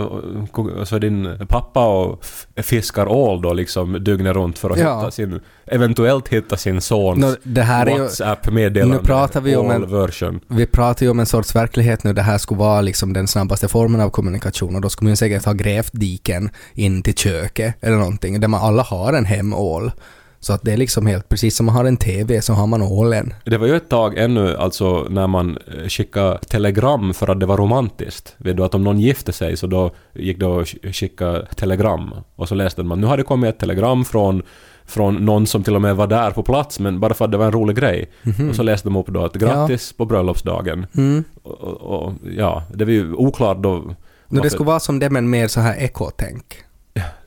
och 0.80 0.88
så 0.88 0.98
din 0.98 1.38
pappa 1.48 1.86
och 1.86 2.24
fiskar 2.56 3.06
ål 3.08 3.42
då 3.42 3.52
liksom 3.52 4.04
dygnet 4.04 4.34
runt 4.36 4.58
för 4.58 4.70
att 4.70 4.78
Ja. 4.78 4.98
hitta 4.98 5.10
sin, 5.10 5.40
eventuellt 5.66 6.28
hitta 6.28 6.56
sin 6.56 6.80
sons 6.80 7.18
Nå, 7.20 7.34
det 7.42 7.62
här 7.62 7.86
är 7.86 7.90
ju, 7.90 7.98
WhatsApp-meddelande. 7.98 8.96
Nu 8.96 9.02
pratar 9.04 9.40
vi 9.40 9.56
om 9.56 9.70
en- 9.70 9.76
All-version. 9.82 10.40
vi 10.48 10.66
pratar 10.66 11.06
ju 11.06 11.10
om 11.10 11.20
en 11.20 11.26
sorts 11.26 11.54
verklighet 11.56 12.04
nu, 12.04 12.12
det 12.12 12.22
här 12.22 12.38
skulle 12.38 12.58
vara 12.60 12.80
liksom 12.80 13.12
den 13.12 13.28
snabbaste 13.28 13.68
formen 13.68 14.00
av 14.00 14.10
kommunikation 14.10 14.74
och 14.76 14.80
då 14.82 14.88
skulle 14.88 15.08
man 15.10 15.16
säkert 15.16 15.44
ha 15.44 15.52
grävt 15.52 15.90
diken 15.92 16.50
in 16.74 17.02
till 17.02 17.14
köket 17.14 17.74
eller 17.80 17.96
någonting 17.96 18.40
där 18.40 18.48
man 18.48 18.60
alla 18.60 18.82
har 18.82 19.12
en 19.12 19.24
hemål. 19.24 19.92
Så 20.42 20.52
att 20.52 20.62
det 20.62 20.72
är 20.72 20.76
liksom 20.76 21.06
helt 21.06 21.28
precis 21.28 21.56
som 21.56 21.66
man 21.66 21.74
har 21.74 21.84
en 21.84 21.96
TV 21.96 22.42
så 22.42 22.52
har 22.52 22.66
man 22.66 22.82
ålen. 22.82 23.34
Det 23.44 23.58
var 23.58 23.66
ju 23.66 23.76
ett 23.76 23.88
tag 23.88 24.18
ännu, 24.18 24.56
alltså 24.56 25.06
när 25.10 25.26
man 25.26 25.58
eh, 25.78 25.88
skickade 25.88 26.38
telegram 26.38 27.14
för 27.14 27.28
att 27.30 27.40
det 27.40 27.46
var 27.46 27.56
romantiskt. 27.56 28.34
Vet 28.38 28.56
du 28.56 28.64
att 28.64 28.74
om 28.74 28.84
någon 28.84 29.00
gifte 29.00 29.32
sig 29.32 29.56
så 29.56 29.66
då 29.66 29.90
gick 30.14 30.40
det 30.40 30.46
att 30.46 30.66
sk- 30.66 30.92
skicka 30.92 31.42
telegram. 31.56 32.14
Och 32.36 32.48
så 32.48 32.54
läste 32.54 32.82
man 32.82 33.00
nu 33.00 33.06
har 33.06 33.16
det 33.16 33.22
kommit 33.22 33.48
ett 33.54 33.58
telegram 33.60 34.04
från, 34.04 34.42
från 34.84 35.14
någon 35.14 35.46
som 35.46 35.62
till 35.62 35.74
och 35.74 35.82
med 35.82 35.96
var 35.96 36.06
där 36.06 36.30
på 36.30 36.42
plats 36.42 36.80
men 36.80 37.00
bara 37.00 37.14
för 37.14 37.24
att 37.24 37.30
det 37.30 37.38
var 37.38 37.46
en 37.46 37.52
rolig 37.52 37.76
grej. 37.76 38.10
Och 38.50 38.56
så 38.56 38.62
läste 38.62 38.88
de 38.88 38.96
upp 38.96 39.06
då 39.06 39.24
att 39.24 39.34
grattis 39.34 39.92
på 39.92 40.04
bröllopsdagen. 40.04 40.86
Mm. 40.96 41.24
Och, 41.42 41.60
och, 41.60 42.04
och 42.04 42.12
ja, 42.36 42.62
det 42.74 42.84
var 42.84 42.92
ju 42.92 43.12
oklart 43.14 43.58
då. 43.62 43.94
Nu 44.28 44.40
det 44.40 44.50
skulle 44.50 44.66
vara 44.66 44.80
som 44.80 44.98
det 44.98 45.10
men 45.10 45.30
mer 45.30 45.48
så 45.48 45.60
här 45.60 45.76
ekotänk. 45.78 46.44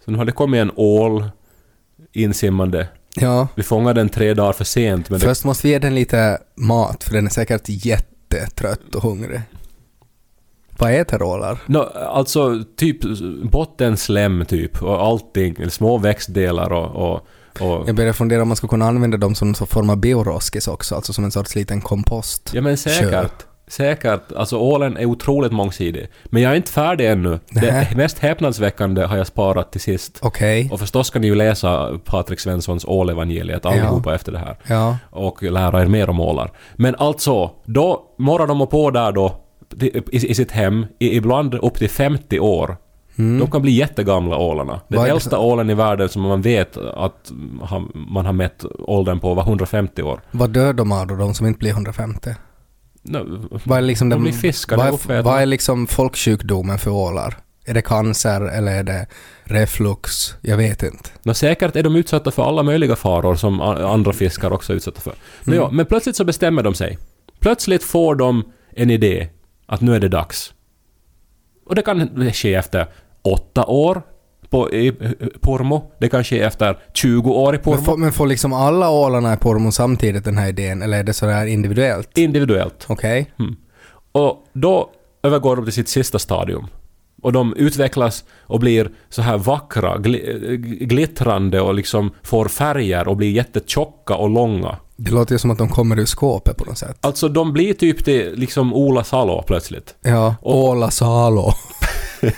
Så 0.05 0.12
nu 0.12 0.17
har 0.17 0.25
det 0.25 0.32
kommit 0.32 0.62
en 0.62 0.72
ål 0.75 1.25
insimmande. 2.13 2.88
Ja. 3.15 3.48
Vi 3.55 3.63
fångade 3.63 4.00
den 4.00 4.10
tre 4.10 4.34
dagar 4.34 4.53
för 4.53 4.63
sent 4.63 5.10
men 5.10 5.20
det, 5.20 5.25
Först 5.25 5.43
måste 5.43 5.67
vi 5.67 5.74
ge 5.74 5.79
den 5.79 5.96
lite 5.96 6.38
mat 6.55 7.03
för 7.03 7.13
den 7.13 7.25
är 7.25 7.29
säkert 7.29 7.62
jättetrött 7.65 8.96
och 8.96 9.03
hungrig. 9.03 9.41
Vad 10.77 10.93
äter 10.93 11.22
ålar? 11.24 11.60
No, 11.65 11.77
alltså 12.08 12.63
typ 12.77 12.98
bottenslem 13.51 14.46
typ 14.48 14.84
och 14.84 15.01
allting, 15.05 15.70
små 15.70 15.98
växtdelar 15.98 16.74
och... 16.74 17.12
och, 17.12 17.27
och 17.60 17.89
Jag 17.89 17.96
börjar 17.96 18.13
fundera 18.13 18.41
om 18.41 18.48
man 18.48 18.58
skulle 18.58 18.70
kunna 18.70 18.88
använda 18.88 19.17
dem 19.17 19.36
som 19.36 19.48
någon 19.48 19.67
form 19.67 19.89
av 19.89 19.98
bioroskis 19.98 20.67
också, 20.67 20.96
alltså 20.96 21.13
som 21.13 21.24
en 21.24 21.32
sorts 21.32 21.55
liten 21.55 21.82
kompost. 21.82 22.51
ja 22.53 22.62
men 22.62 22.77
säkert. 22.77 23.46
Säkert. 23.74 24.32
Alltså 24.32 24.58
ålen 24.58 24.98
är 24.98 25.06
otroligt 25.06 25.51
mångsidig. 25.51 26.08
Men 26.25 26.42
jag 26.42 26.51
är 26.51 26.56
inte 26.56 26.72
färdig 26.72 27.12
ännu. 27.12 27.39
Det 27.50 27.96
mest 27.96 28.20
häpnadsväckande 28.20 29.03
har 29.03 29.18
jag 29.18 29.27
sparat 29.27 29.72
till 29.72 29.82
sist. 29.82 30.20
Okej. 30.22 30.70
Och 30.72 30.80
förstås 30.80 31.08
ska 31.08 31.20
ni 31.20 31.27
ju 31.27 31.36
läsa 31.36 32.00
Patrik 32.06 32.39
Svenssons 32.39 32.86
Ålevangeliet 32.86 33.65
allihopa 33.65 34.15
efter 34.15 34.32
det 34.32 34.39
här. 34.39 34.58
Ja. 34.68 34.98
och 35.10 35.44
lära 35.44 35.82
er 35.82 35.86
mer 35.86 36.10
om 36.10 36.20
ålar. 36.20 36.51
Men 36.75 36.96
alltså, 36.96 37.51
då 37.65 38.03
morrar 38.18 38.48
de 38.48 38.68
på 38.68 38.92
där 38.92 39.12
då 39.12 39.39
i, 39.82 40.30
i 40.30 40.36
sitt 40.36 40.51
hem, 40.51 40.86
i, 41.00 41.18
ibland 41.18 41.56
upp 41.56 41.77
till 41.77 41.89
50 41.89 42.39
år. 42.39 42.77
De 43.15 43.51
kan 43.51 43.62
bli 43.62 43.72
jättegamla 43.72 44.38
ålarna. 44.38 44.82
Den 44.88 44.98
Mm. 44.98 45.01
Vad 45.01 45.10
äldsta 45.10 45.39
ålen 45.39 45.70
i 45.70 45.74
världen 45.74 46.10
som 46.10 46.22
man 46.22 46.42
vet 46.42 46.77
att 46.77 47.32
man 47.94 48.25
har 48.25 48.34
mätt 48.34 48.65
åldern 48.80 49.20
på 49.20 49.34
var 49.34 49.44
150 49.44 50.03
år. 50.03 50.22
Vad 50.32 50.50
dör 50.50 50.74
de 50.74 50.92
av 50.92 51.08
då, 51.08 51.15
de 51.15 51.34
som 51.34 51.48
inte 51.48 51.60
blir 51.60 51.72
150? 51.72 52.36
No, 53.03 53.50
Vad 53.63 53.77
är 53.77 53.81
liksom 53.81 54.10
de 54.10 54.22
blir 54.22 54.31
fiskade 54.31 54.91
vad 54.91 55.17
är, 55.17 55.22
vad 55.22 55.41
är 55.41 55.45
liksom 55.45 55.88
folksjukdomen 55.88 56.79
för 56.79 56.91
ålar? 56.91 57.38
Är 57.65 57.74
det 57.74 57.81
cancer 57.81 58.41
eller 58.41 58.72
är 58.72 58.83
det 58.83 59.07
reflux? 59.43 60.36
Jag 60.41 60.57
vet 60.57 60.83
inte. 60.83 61.10
Nå, 61.24 61.33
säkert 61.33 61.75
är 61.75 61.83
de 61.83 61.95
utsatta 61.95 62.31
för 62.31 62.43
alla 62.43 62.63
möjliga 62.63 62.95
faror 62.95 63.36
som 63.36 63.62
andra 63.62 64.13
fiskar 64.13 64.51
också 64.51 64.74
är 64.74 64.77
utsatta 64.77 65.01
för. 65.01 65.13
Nå, 65.43 65.55
ja, 65.55 65.69
men 65.72 65.86
plötsligt 65.86 66.15
så 66.15 66.24
bestämmer 66.24 66.63
de 66.63 66.74
sig. 66.74 66.98
Plötsligt 67.39 67.83
får 67.83 68.15
de 68.15 68.43
en 68.75 68.89
idé 68.89 69.29
att 69.65 69.81
nu 69.81 69.95
är 69.95 70.00
det 70.00 70.10
dags. 70.10 70.53
Och 71.65 71.75
det 71.75 71.81
kan 71.81 72.31
ske 72.33 72.53
efter 72.53 72.88
åtta 73.22 73.65
år 73.65 74.01
på, 74.53 74.72
i 74.74 74.91
Pormo. 75.41 75.91
Det 76.00 76.10
kanske 76.10 76.38
är 76.38 76.48
efter 76.48 76.77
20 76.93 77.31
år 77.31 77.53
i 77.53 77.57
Men 77.57 77.63
Pormo. 77.63 77.81
får, 77.83 77.98
men 77.98 78.12
får 78.13 78.27
liksom 78.27 78.53
alla 78.53 78.89
ålarna 78.89 79.33
i 79.33 79.38
Pormo 79.38 79.72
samtidigt 79.72 80.24
den 80.25 80.38
här 80.38 80.50
idén, 80.50 80.81
eller 80.81 81.00
är 81.00 81.03
det 81.03 81.13
sådär 81.13 81.45
individuellt? 81.45 82.17
Individuellt. 82.17 82.86
Okej. 82.89 83.33
Mm. 83.39 83.55
Och 84.12 84.38
då 84.53 84.89
övergår 85.24 85.55
de 85.55 85.63
till 85.65 85.74
sitt 85.74 85.89
sista 85.89 86.19
stadium. 86.19 86.67
Och 87.22 87.33
de 87.33 87.53
utvecklas 87.55 88.24
och 88.41 88.60
blir 88.60 88.89
så 89.10 89.22
här 89.22 89.38
vackra, 89.38 89.98
gl- 89.98 90.55
glittrande 90.86 91.62
och 91.62 91.74
liksom 91.74 92.12
får 92.24 92.48
färger 92.48 93.07
och 93.07 93.17
blir 93.17 93.31
jättetjocka 93.31 94.15
och 94.15 94.29
långa. 94.29 94.77
Det 94.95 95.12
låter 95.12 95.36
ju 95.36 95.39
som 95.39 95.51
att 95.51 95.57
de 95.57 95.69
kommer 95.69 96.00
ur 96.00 96.05
skåpet 96.05 96.57
på 96.57 96.65
något 96.65 96.77
sätt. 96.77 96.98
Alltså 97.01 97.27
de 97.29 97.53
blir 97.53 97.74
typ 97.74 98.05
till 98.05 98.33
liksom 98.36 98.74
Ola 98.74 99.03
Salo 99.03 99.41
plötsligt. 99.48 99.95
Ja, 100.01 100.36
Och- 100.41 100.57
Åla 100.63 100.91
Salo. 100.91 101.51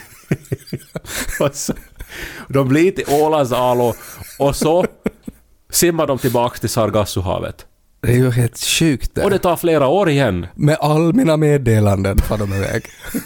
Alltså, 1.39 1.73
de 2.47 2.67
blir 2.67 2.91
till 2.91 3.05
Ålands 3.13 3.51
Alo 3.51 3.93
och 4.39 4.55
så 4.55 4.85
simmar 5.69 6.07
de 6.07 6.17
tillbaks 6.17 6.59
till 6.59 6.69
Sargassohavet. 6.69 7.65
Det 8.01 8.11
är 8.11 8.15
ju 8.15 8.31
helt 8.31 8.57
sjukt 8.57 9.15
det. 9.15 9.23
Och 9.23 9.29
det 9.29 9.39
tar 9.39 9.55
flera 9.55 9.87
år 9.87 10.09
igen. 10.09 10.47
Med 10.55 10.77
all 10.79 11.13
mina 11.13 11.37
meddelanden 11.37 12.17
far 12.17 12.37
de 12.37 12.53
iväg. 12.53 12.83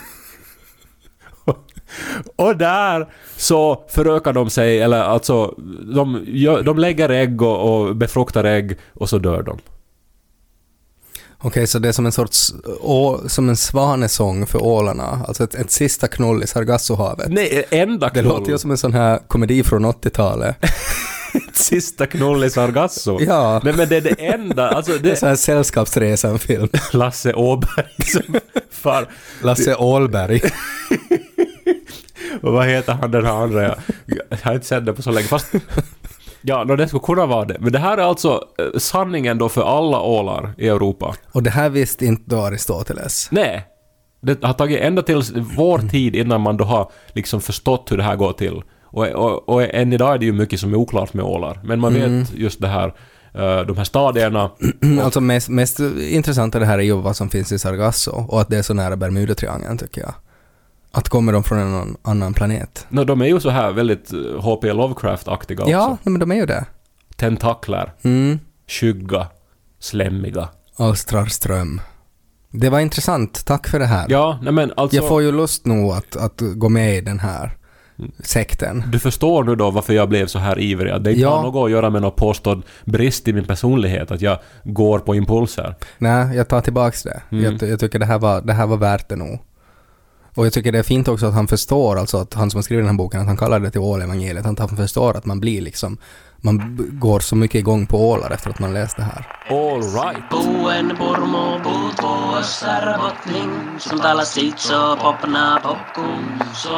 Och 2.36 2.58
där 2.58 3.08
så 3.38 3.84
förökar 3.90 4.34
de 4.34 4.50
sig, 4.50 4.82
eller 4.82 5.04
alltså 5.04 5.56
de, 5.96 6.26
de 6.66 6.78
lägger 6.78 7.10
ägg 7.10 7.42
och, 7.42 7.88
och 7.88 7.96
befruktar 7.96 8.44
ägg 8.44 8.78
och 8.94 9.10
så 9.10 9.18
dör 9.18 9.42
de. 9.42 9.60
Okej, 11.42 11.68
så 11.68 11.80
det 11.80 11.88
är 11.88 11.92
som 11.92 12.06
en 12.06 12.12
sorts, 12.12 12.54
å, 12.82 13.20
som 13.28 13.50
en 13.50 13.58
svanesång 13.58 14.46
för 14.48 14.64
ålarna. 14.64 15.22
Alltså 15.28 15.44
ett, 15.44 15.56
ett 15.56 15.72
sista 15.72 16.08
knull 16.08 16.44
i 16.44 16.48
Sargassohavet. 16.48 17.28
Nej, 17.32 17.66
enda 17.70 18.06
Det 18.08 18.12
knull. 18.12 18.26
låter 18.26 18.52
ju 18.52 18.58
som 18.58 18.72
en 18.72 18.78
sån 18.78 18.94
här 18.94 19.20
komedi 19.28 19.64
från 19.64 19.86
80-talet. 19.86 20.56
Sista 21.54 22.06
knull 22.08 22.44
i 22.44 22.50
Sargasso. 22.50 23.20
Ja. 23.22 23.62
Nej 23.64 23.74
men 23.74 23.90
det 23.90 23.98
är 23.98 24.02
det 24.02 24.26
enda, 24.28 24.70
alltså 24.70 24.92
Det 24.92 24.98
är 24.98 25.12
det 25.12 25.16
så 25.16 25.26
här 25.28 25.36
Sällskapsresan-film. 25.36 26.70
Lasse 26.94 27.34
Åberg 27.34 28.04
som 28.06 28.36
far. 28.72 29.08
Lasse 29.44 29.76
Ålberg. 29.76 30.42
Och 32.42 32.54
vad 32.54 32.68
heter 32.68 32.94
han 32.94 33.12
den 33.12 33.26
här 33.26 33.34
andra? 33.34 33.64
Jag, 33.64 33.76
jag 34.06 34.38
har 34.42 34.54
inte 34.54 34.68
sett 34.68 34.86
det 34.86 34.94
på 34.94 35.02
så 35.02 35.12
länge. 35.12 35.28
Fast... 35.28 35.48
Ja, 36.42 36.64
no, 36.64 36.76
det 36.76 36.88
skulle 36.88 37.02
kunna 37.02 37.26
vara 37.26 37.46
det. 37.46 37.58
Men 37.60 37.72
det 37.72 37.80
här 37.80 37.98
är 37.98 38.02
alltså 38.02 38.44
eh, 38.60 38.80
sanningen 38.80 39.38
då 39.38 39.50
för 39.50 39.62
alla 39.62 40.02
ålar 40.02 40.54
i 40.58 40.68
Europa. 40.68 41.16
Och 41.32 41.44
det 41.44 41.50
här 41.50 41.70
visste 41.70 42.06
inte 42.06 42.24
då 42.26 42.42
Aristoteles. 42.42 43.28
Nej. 43.32 43.66
Det 44.22 44.44
har 44.44 44.54
tagit 44.54 44.82
ända 44.82 45.02
till 45.02 45.24
vår 45.58 45.78
tid 45.78 46.16
innan 46.16 46.42
man 46.42 46.58
då 46.58 46.64
har 46.64 46.92
liksom 47.14 47.42
förstått 47.42 47.92
hur 47.92 47.98
det 47.98 48.04
här 48.04 48.16
går 48.16 48.34
till. 48.34 48.62
Och, 48.84 49.08
och, 49.08 49.50
och 49.50 49.64
än 49.64 49.94
idag 49.94 50.14
är 50.14 50.18
det 50.18 50.26
ju 50.26 50.34
mycket 50.34 50.60
som 50.60 50.74
är 50.74 50.78
oklart 50.78 51.14
med 51.14 51.26
ålar. 51.26 51.60
Men 51.64 51.80
man 51.80 51.94
vet 51.94 52.34
just 52.34 52.62
det 52.62 52.68
här, 52.68 52.88
eh, 53.34 53.66
de 53.66 53.78
här 53.78 53.84
stadierna. 53.84 54.52
Alltså 55.04 55.22
mest, 55.22 55.50
mest 55.50 55.80
intressanta 56.10 56.60
det 56.60 56.66
här 56.66 56.78
är 56.78 56.84
ju 56.84 57.02
vad 57.02 57.16
som 57.16 57.30
finns 57.30 57.52
i 57.52 57.60
Sargasso 57.60 58.12
och 58.12 58.42
att 58.42 58.50
det 58.50 58.58
är 58.58 58.62
så 58.62 58.74
nära 58.74 58.96
Bermudatriangeln 58.96 59.78
tycker 59.78 60.02
jag. 60.02 60.14
Att 60.92 61.10
kommer 61.10 61.34
de 61.34 61.44
från 61.44 61.60
en 61.60 61.96
annan- 62.02 62.34
planet? 62.34 62.86
No, 62.90 63.04
de 63.04 63.22
är 63.22 63.26
ju 63.26 63.40
så 63.40 63.50
här 63.50 63.72
väldigt 63.72 64.14
eh, 64.14 64.20
H.P. 64.42 64.74
Lovecraft-aktiga 64.74 65.60
också. 65.62 65.72
Ja, 65.72 65.98
men 66.04 66.20
de 66.20 66.32
är 66.32 66.36
ju 66.36 66.46
det. 66.46 66.66
Tentakler, 67.16 67.94
Mm. 68.04 68.40
skygga, 68.68 69.28
slämmiga. 69.80 70.50
Alstrar 70.78 71.26
ström. 71.26 71.82
Det 72.52 72.70
var 72.70 72.80
intressant, 72.80 73.46
tack 73.46 73.68
för 73.68 73.80
det 73.80 73.86
här. 73.86 74.06
Ja, 74.10 74.40
nej 74.42 74.54
men 74.54 74.74
alltså... 74.78 74.96
Jag 74.98 75.08
får 75.08 75.22
ju 75.22 75.32
lust 75.32 75.66
nog 75.66 75.92
att, 75.92 76.16
att 76.16 76.42
gå 76.56 76.70
med 76.70 76.96
i 76.98 77.02
den 77.02 77.20
här 77.20 77.56
Mm. 78.00 78.12
sekten. 78.20 78.84
Du 78.92 79.00
förstår 79.00 79.44
nu 79.44 79.56
då 79.56 79.72
varför 79.72 79.94
jag 79.94 80.10
blev 80.10 80.28
så 80.28 80.40
här 80.40 80.60
ivrig. 80.60 80.92
Att 80.92 81.04
Det 81.04 81.10
inte 81.12 81.22
Ja. 81.22 81.36
har 81.36 81.44
något 81.44 81.66
att 81.66 81.72
göra 81.72 81.90
med 81.90 82.02
någon 82.02 82.12
påstådd 82.12 82.64
brist 82.86 83.28
i 83.28 83.34
min 83.34 83.46
personlighet, 83.46 84.12
att 84.12 84.22
jag 84.22 84.38
går 84.64 85.00
på 85.00 85.16
impulser. 85.16 85.76
Nej, 85.98 86.36
jag 86.36 86.48
tar 86.48 86.62
tillbaks 86.62 87.04
det. 87.04 87.22
Mm. 87.32 87.44
Jag, 87.44 87.70
jag 87.70 87.80
tycker 87.80 88.00
det 88.00 88.06
här, 88.06 88.20
var, 88.20 88.42
det 88.42 88.54
här 88.54 88.68
var 88.68 88.78
värt 88.78 89.10
det 89.10 89.16
nog. 89.16 89.40
Och 90.36 90.46
jag 90.46 90.54
tycker 90.54 90.72
det 90.72 90.80
är 90.80 90.84
fint 90.84 91.08
också 91.08 91.26
att 91.26 91.34
han 91.34 91.48
förstår, 91.48 91.98
alltså 91.98 92.18
att 92.18 92.34
han 92.34 92.52
som 92.52 92.58
har 92.58 92.64
skrivit 92.64 92.84
den 92.84 92.90
här 92.90 92.98
boken, 92.98 93.22
att 93.22 93.28
han 93.28 93.38
kallar 93.38 93.60
det 93.60 93.72
till 93.72 93.82
ålevangeliet, 93.82 94.46
att 94.46 94.60
han 94.60 94.78
förstår 94.78 95.18
att 95.18 95.26
man 95.26 95.40
blir 95.40 95.62
liksom, 95.62 95.98
man 96.42 96.90
går 97.00 97.20
så 97.20 97.36
mycket 97.36 97.60
igång 97.60 97.86
på 97.86 98.10
ålar 98.10 98.32
efter 98.32 98.50
att 98.50 98.60
man 98.60 98.74
läst 98.74 98.98
det 98.98 99.04
här. 99.04 99.28
All 99.50 99.82
right. 99.82 100.30
Som 103.80 104.00
talar 104.00 104.24
så 104.58 104.96
popna 104.96 105.60
popcorn 105.64 106.44
Så 106.54 106.70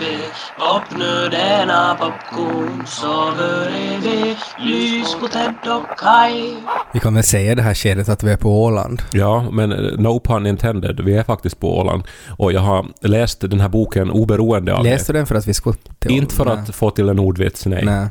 vi 0.00 0.18
popnödena 0.58 1.96
popcorn 2.00 2.86
Så 2.86 3.32
börjar 3.38 4.00
vi 4.02 4.36
lys 4.58 5.14
på 5.20 5.28
Ted 5.28 5.54
och 5.66 5.98
Kai 5.98 6.54
Vi 6.92 7.00
kan 7.00 7.14
väl 7.14 7.24
säga 7.24 7.54
det 7.54 7.62
här 7.62 7.74
skedet 7.74 8.08
att 8.08 8.22
vi 8.22 8.32
är 8.32 8.36
på 8.36 8.64
Åland. 8.64 9.02
Ja, 9.12 9.50
men 9.50 9.72
eh, 9.72 9.98
no 9.98 10.20
pun 10.20 10.46
intended. 10.46 11.00
Vi 11.00 11.14
är 11.14 11.22
faktiskt 11.22 11.60
på 11.60 11.78
Åland. 11.78 12.02
Och 12.38 12.52
jag 12.52 12.60
har 12.60 12.86
läst 13.00 13.40
den 13.40 13.60
här 13.60 13.68
boken 13.68 14.10
oberoende 14.10 14.74
av 14.74 14.84
Läste 14.84 15.12
du 15.12 15.18
den 15.18 15.26
för 15.26 15.34
att 15.34 15.46
vi 15.46 15.54
skulle 15.54 15.76
till. 15.98 16.10
Inte 16.10 16.34
för 16.34 16.46
att 16.46 16.74
få 16.74 16.90
till 16.90 17.08
en 17.08 17.18
ordvits, 17.18 17.66
nej. 17.66 17.84
Nej. 17.84 18.08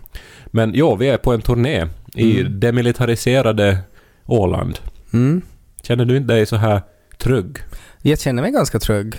Men 0.52 0.72
jo, 0.74 0.96
vi 0.96 1.10
är 1.10 1.18
på 1.18 1.34
en 1.34 1.42
turné 1.42 1.88
i 2.14 2.40
Mm. 2.40 2.60
demilitariserade 2.60 3.78
Åland. 4.26 4.80
Mm. 5.14 5.42
Känner 5.84 6.06
du 6.06 6.18
inte 6.18 6.34
dig 6.34 6.46
så 6.46 6.56
här 6.56 6.82
trygg? 7.18 7.58
Jag 8.02 8.20
känner 8.20 8.42
mig 8.42 8.52
ganska 8.52 8.80
trygg. 8.80 9.16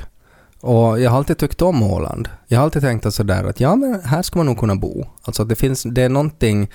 Och 0.60 1.00
jag 1.00 1.10
har 1.10 1.18
alltid 1.18 1.38
tyckt 1.38 1.62
om 1.62 1.82
Åland. 1.82 2.28
Jag 2.46 2.58
har 2.58 2.64
alltid 2.64 2.82
tänkt 2.82 3.06
att 3.06 3.14
sådär 3.14 3.44
att 3.44 3.60
ja 3.60 3.76
men 3.76 4.00
här 4.04 4.22
ska 4.22 4.38
man 4.38 4.46
nog 4.46 4.58
kunna 4.58 4.74
bo. 4.76 5.06
Alltså 5.22 5.44
det 5.44 5.54
finns, 5.56 5.82
det 5.82 6.02
är 6.02 6.08
någonting 6.08 6.70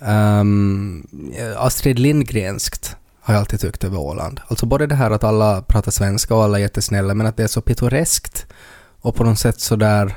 um, 0.00 1.06
Astrid 1.56 1.98
Lindgrenskt 1.98 2.96
har 3.20 3.34
jag 3.34 3.40
alltid 3.40 3.60
tyckt 3.60 3.84
över 3.84 3.98
Åland. 3.98 4.40
Alltså 4.48 4.66
både 4.66 4.86
det 4.86 4.94
här 4.94 5.10
att 5.10 5.24
alla 5.24 5.62
pratar 5.62 5.90
svenska 5.90 6.34
och 6.34 6.44
alla 6.44 6.58
är 6.58 6.62
jättesnälla 6.62 7.14
men 7.14 7.26
att 7.26 7.36
det 7.36 7.42
är 7.42 7.46
så 7.48 7.60
pittoreskt 7.60 8.46
och 9.00 9.14
på 9.14 9.24
något 9.24 9.38
sätt 9.38 9.60
sådär 9.60 10.16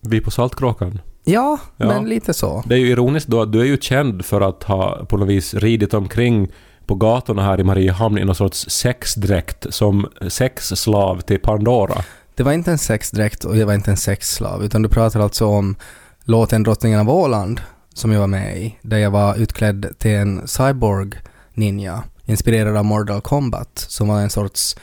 Vi 0.00 0.20
på 0.20 0.30
Saltkråkan. 0.30 0.98
Ja, 1.24 1.58
Ja. 1.76 1.86
men 1.86 2.08
lite 2.08 2.34
så. 2.34 2.62
Det 2.66 2.74
är 2.74 2.78
ju 2.78 2.86
ironiskt 2.88 3.28
då 3.28 3.42
att 3.42 3.52
du 3.52 3.60
är 3.60 3.64
ju 3.64 3.76
känd 3.80 4.24
för 4.24 4.40
att 4.40 4.62
ha 4.62 5.04
på 5.08 5.16
något 5.16 5.28
vis 5.28 5.54
ridit 5.54 5.94
omkring 5.94 6.48
på 6.86 6.94
gatorna 6.94 7.42
här 7.42 7.60
i 7.60 7.64
Mariehamn 7.64 8.18
i 8.18 8.24
någon 8.24 8.34
sorts 8.34 8.70
sexdräkt 8.70 9.66
som 9.74 10.06
sexslav 10.28 11.20
till 11.20 11.40
Pandora. 11.40 12.04
Det 12.34 12.42
var 12.42 12.52
inte 12.52 12.70
en 12.70 12.78
sexdräkt 12.78 13.44
och 13.44 13.56
jag 13.56 13.66
var 13.66 13.74
inte 13.74 13.90
en 13.90 13.96
sexslav, 13.96 14.64
utan 14.64 14.82
du 14.82 14.88
pratar 14.88 15.20
alltså 15.20 15.46
om 15.46 15.76
låten 16.24 16.62
Drottningen 16.62 17.00
av 17.00 17.10
Åland, 17.10 17.60
som 17.94 18.12
jag 18.12 18.20
var 18.20 18.26
med 18.26 18.56
i, 18.58 18.78
där 18.82 18.98
jag 18.98 19.10
var 19.10 19.36
utklädd 19.36 19.86
till 19.98 20.10
en 20.10 20.48
cyborg 20.48 21.10
ninja, 21.54 22.02
inspirerad 22.24 22.76
av 22.76 22.84
Mortal 22.84 23.20
Kombat, 23.20 23.68
som 23.88 24.08
var 24.08 24.20
en 24.20 24.30
sorts... 24.30 24.76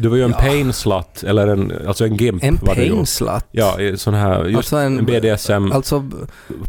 Du 0.00 0.08
var 0.08 0.16
ju 0.16 0.22
en 0.24 0.30
Ja. 0.30 0.36
pain 0.38 0.72
slut, 0.72 1.24
eller 1.26 1.46
en, 1.48 1.72
alltså 1.86 2.04
en 2.04 2.16
gimp 2.16 2.44
En 2.44 2.58
var 2.62 2.74
pain 2.74 3.06
slut. 3.06 3.44
Ja, 3.50 3.76
sån 3.96 4.14
här, 4.14 4.44
just 4.44 4.56
Alltså 4.56 4.76
en, 4.76 4.98
en- 4.98 5.04
BDSM... 5.06 5.72
Alltså 5.72 6.04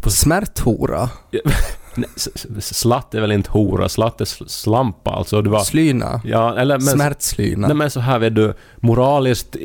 på, 0.02 0.10
smärthora, 0.10 1.10
slatt 2.58 3.14
är 3.14 3.20
väl 3.20 3.32
inte 3.32 3.50
hora, 3.50 3.88
slatt 3.88 4.20
är 4.20 4.24
sl- 4.24 4.46
slampa, 4.48 5.10
alltså 5.10 5.42
det 5.42 5.50
var... 5.50 5.60
slyna, 5.64 6.20
Ja, 6.24 6.56
eller 6.58 6.74
men... 6.78 6.86
smärtslyna. 6.86 7.66
Nej 7.68 7.76
men 7.76 7.90
så 7.90 8.00
här 8.00 8.18
vet 8.18 8.34
du, 8.34 8.54
moraliskt, 8.80 9.56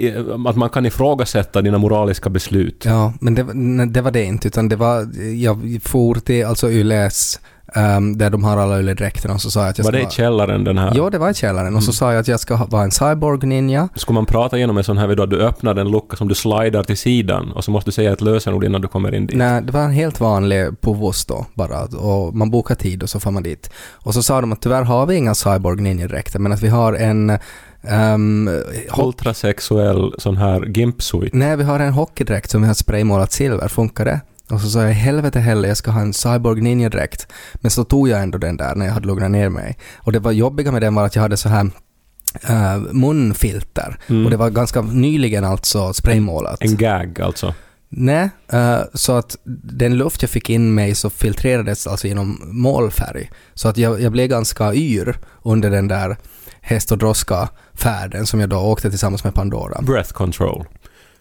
att 0.47 0.55
man 0.55 0.69
kan 0.69 0.85
ifrågasätta 0.85 1.61
dina 1.61 1.77
moraliska 1.77 2.29
beslut. 2.29 2.83
Ja, 2.85 3.13
men 3.21 3.35
det, 3.35 3.85
det 3.93 4.01
var 4.01 4.11
det 4.11 4.23
inte, 4.23 4.47
utan 4.47 4.69
det 4.69 4.75
var, 4.75 5.07
jag 5.35 5.79
for 5.83 6.15
till 6.15 6.45
alltså 6.45 6.71
Yles, 6.71 7.39
ehm, 7.75 8.17
där 8.17 8.29
de 8.29 8.43
har 8.43 8.57
alla 8.57 8.79
Yle-dräkterna 8.79 9.33
och 9.33 9.41
så 9.41 9.51
sa 9.51 9.59
jag 9.61 9.69
att 9.69 9.77
jag 9.77 9.85
Var 9.85 9.91
det 9.91 10.01
i 10.01 10.07
källaren 10.09 10.63
den 10.63 10.77
här? 10.77 10.93
Ja, 10.95 11.09
det 11.09 11.17
var 11.17 11.29
i 11.29 11.33
källaren. 11.33 11.75
Och 11.75 11.83
så 11.83 11.89
Mm. 11.89 11.93
sa 11.93 12.13
jag 12.13 12.19
att 12.19 12.27
jag 12.27 12.39
ska 12.39 12.65
vara 12.65 12.83
en 12.83 12.91
cyborg-ninja. 12.91 13.89
Ska 13.95 14.13
man 14.13 14.25
prata 14.25 14.57
genom 14.57 14.77
en 14.77 14.83
sån 14.83 14.97
här 14.97 15.07
vid 15.07 15.17
då 15.17 15.25
du 15.25 15.41
öppnar 15.41 15.75
en 15.75 15.91
lucka 15.91 16.15
som 16.17 16.27
du 16.27 16.35
slidar 16.35 16.83
till 16.83 16.97
sidan 16.97 17.51
och 17.51 17.63
så 17.63 17.71
måste 17.71 17.87
du 17.87 17.91
säga 17.91 18.13
ett 18.13 18.21
lösenord 18.21 18.63
innan 18.63 18.81
du 18.81 18.87
kommer 18.87 19.15
in 19.15 19.27
dit? 19.27 19.37
Nej, 19.37 19.61
det 19.61 19.71
var 19.71 19.81
en 19.83 19.91
helt 19.91 20.19
vanlig 20.19 20.81
povos 20.81 21.25
då 21.25 21.45
bara. 21.53 21.81
Och 21.83 22.35
man 22.35 22.51
bokar 22.51 22.75
tid 22.75 23.03
och 23.03 23.09
så 23.09 23.19
får 23.19 23.31
man 23.31 23.43
dit. 23.43 23.69
Och 23.93 24.13
så 24.13 24.23
sa 24.23 24.41
de 24.41 24.51
att 24.53 24.61
tyvärr 24.61 24.81
har 24.83 25.05
vi 25.05 25.15
inga 25.15 25.35
cyborg 25.35 25.81
ninja-dräkter 25.81 26.39
men 26.39 26.51
att 26.51 26.61
vi 26.63 26.67
har 26.67 26.93
en... 26.93 27.37
Um, 28.13 28.49
Ultrasexuell 28.97 30.13
sån 30.17 30.37
här 30.37 30.59
gimp-suit. 30.61 31.29
nej, 31.33 31.57
vi 31.57 31.63
har 31.63 31.79
en 31.79 31.93
hockeydräkt 31.93 32.49
som 32.51 32.61
vi 32.61 32.67
har 32.67 32.73
spraymålat 32.73 33.31
silver. 33.31 33.67
Funkar 33.67 34.05
det? 34.05 34.19
Och 34.49 34.61
så 34.61 34.69
sa 34.69 34.83
jag 34.83 34.91
helvete 34.91 35.39
heller, 35.39 35.67
jag 35.67 35.77
ska 35.77 35.91
ha 35.91 36.01
en 36.01 36.13
cyborg 36.13 36.61
ninja-dräkt. 36.61 37.27
Men 37.53 37.71
så 37.71 37.83
tog 37.83 38.09
jag 38.09 38.21
ändå 38.21 38.37
den 38.37 38.57
där 38.57 38.75
när 38.75 38.85
jag 38.85 38.93
hade 38.93 39.07
lugnat 39.07 39.31
ner 39.31 39.49
mig. 39.49 39.77
Och 39.97 40.11
det 40.11 40.19
var 40.19 40.31
jobbiga 40.31 40.71
med 40.71 40.81
den 40.81 40.95
var 40.95 41.05
att 41.05 41.15
jag 41.15 41.21
hade 41.21 41.37
så 41.37 41.49
här 41.49 41.69
eh, 42.49 42.77
munfilter. 42.91 43.97
Mm. 44.07 44.25
Och 44.25 44.31
det 44.31 44.37
var 44.37 44.49
ganska 44.49 44.81
nyligen 44.81 45.43
alltså 45.43 45.93
spraymålat. 45.93 46.61
En 46.61 46.77
gag 46.77 47.21
alltså. 47.21 47.53
Nej, 47.89 48.29
eh, 48.51 48.79
så 48.93 49.11
att 49.17 49.37
den 49.63 49.97
luft 49.97 50.21
jag 50.21 50.31
fick 50.31 50.49
in 50.49 50.73
mig 50.73 50.95
så 50.95 51.09
filtrerades 51.09 51.87
alltså 51.87 52.07
genom 52.07 52.41
målfärg. 52.43 53.31
Så 53.53 53.67
att 53.67 53.77
jag, 53.77 54.01
jag 54.01 54.11
blev 54.11 54.27
ganska 54.27 54.73
yr 54.73 55.17
under 55.43 55.69
den 55.69 55.87
där 55.87 56.17
häst 56.61 56.91
och 56.91 56.97
droska 56.97 57.49
färden 57.73 58.25
som 58.25 58.39
jag 58.39 58.49
då 58.49 58.57
åkte 58.57 58.89
tillsammans 58.89 59.23
med 59.23 59.33
Pandora. 59.33 59.81
Breath 59.81 60.13
control. 60.13 60.65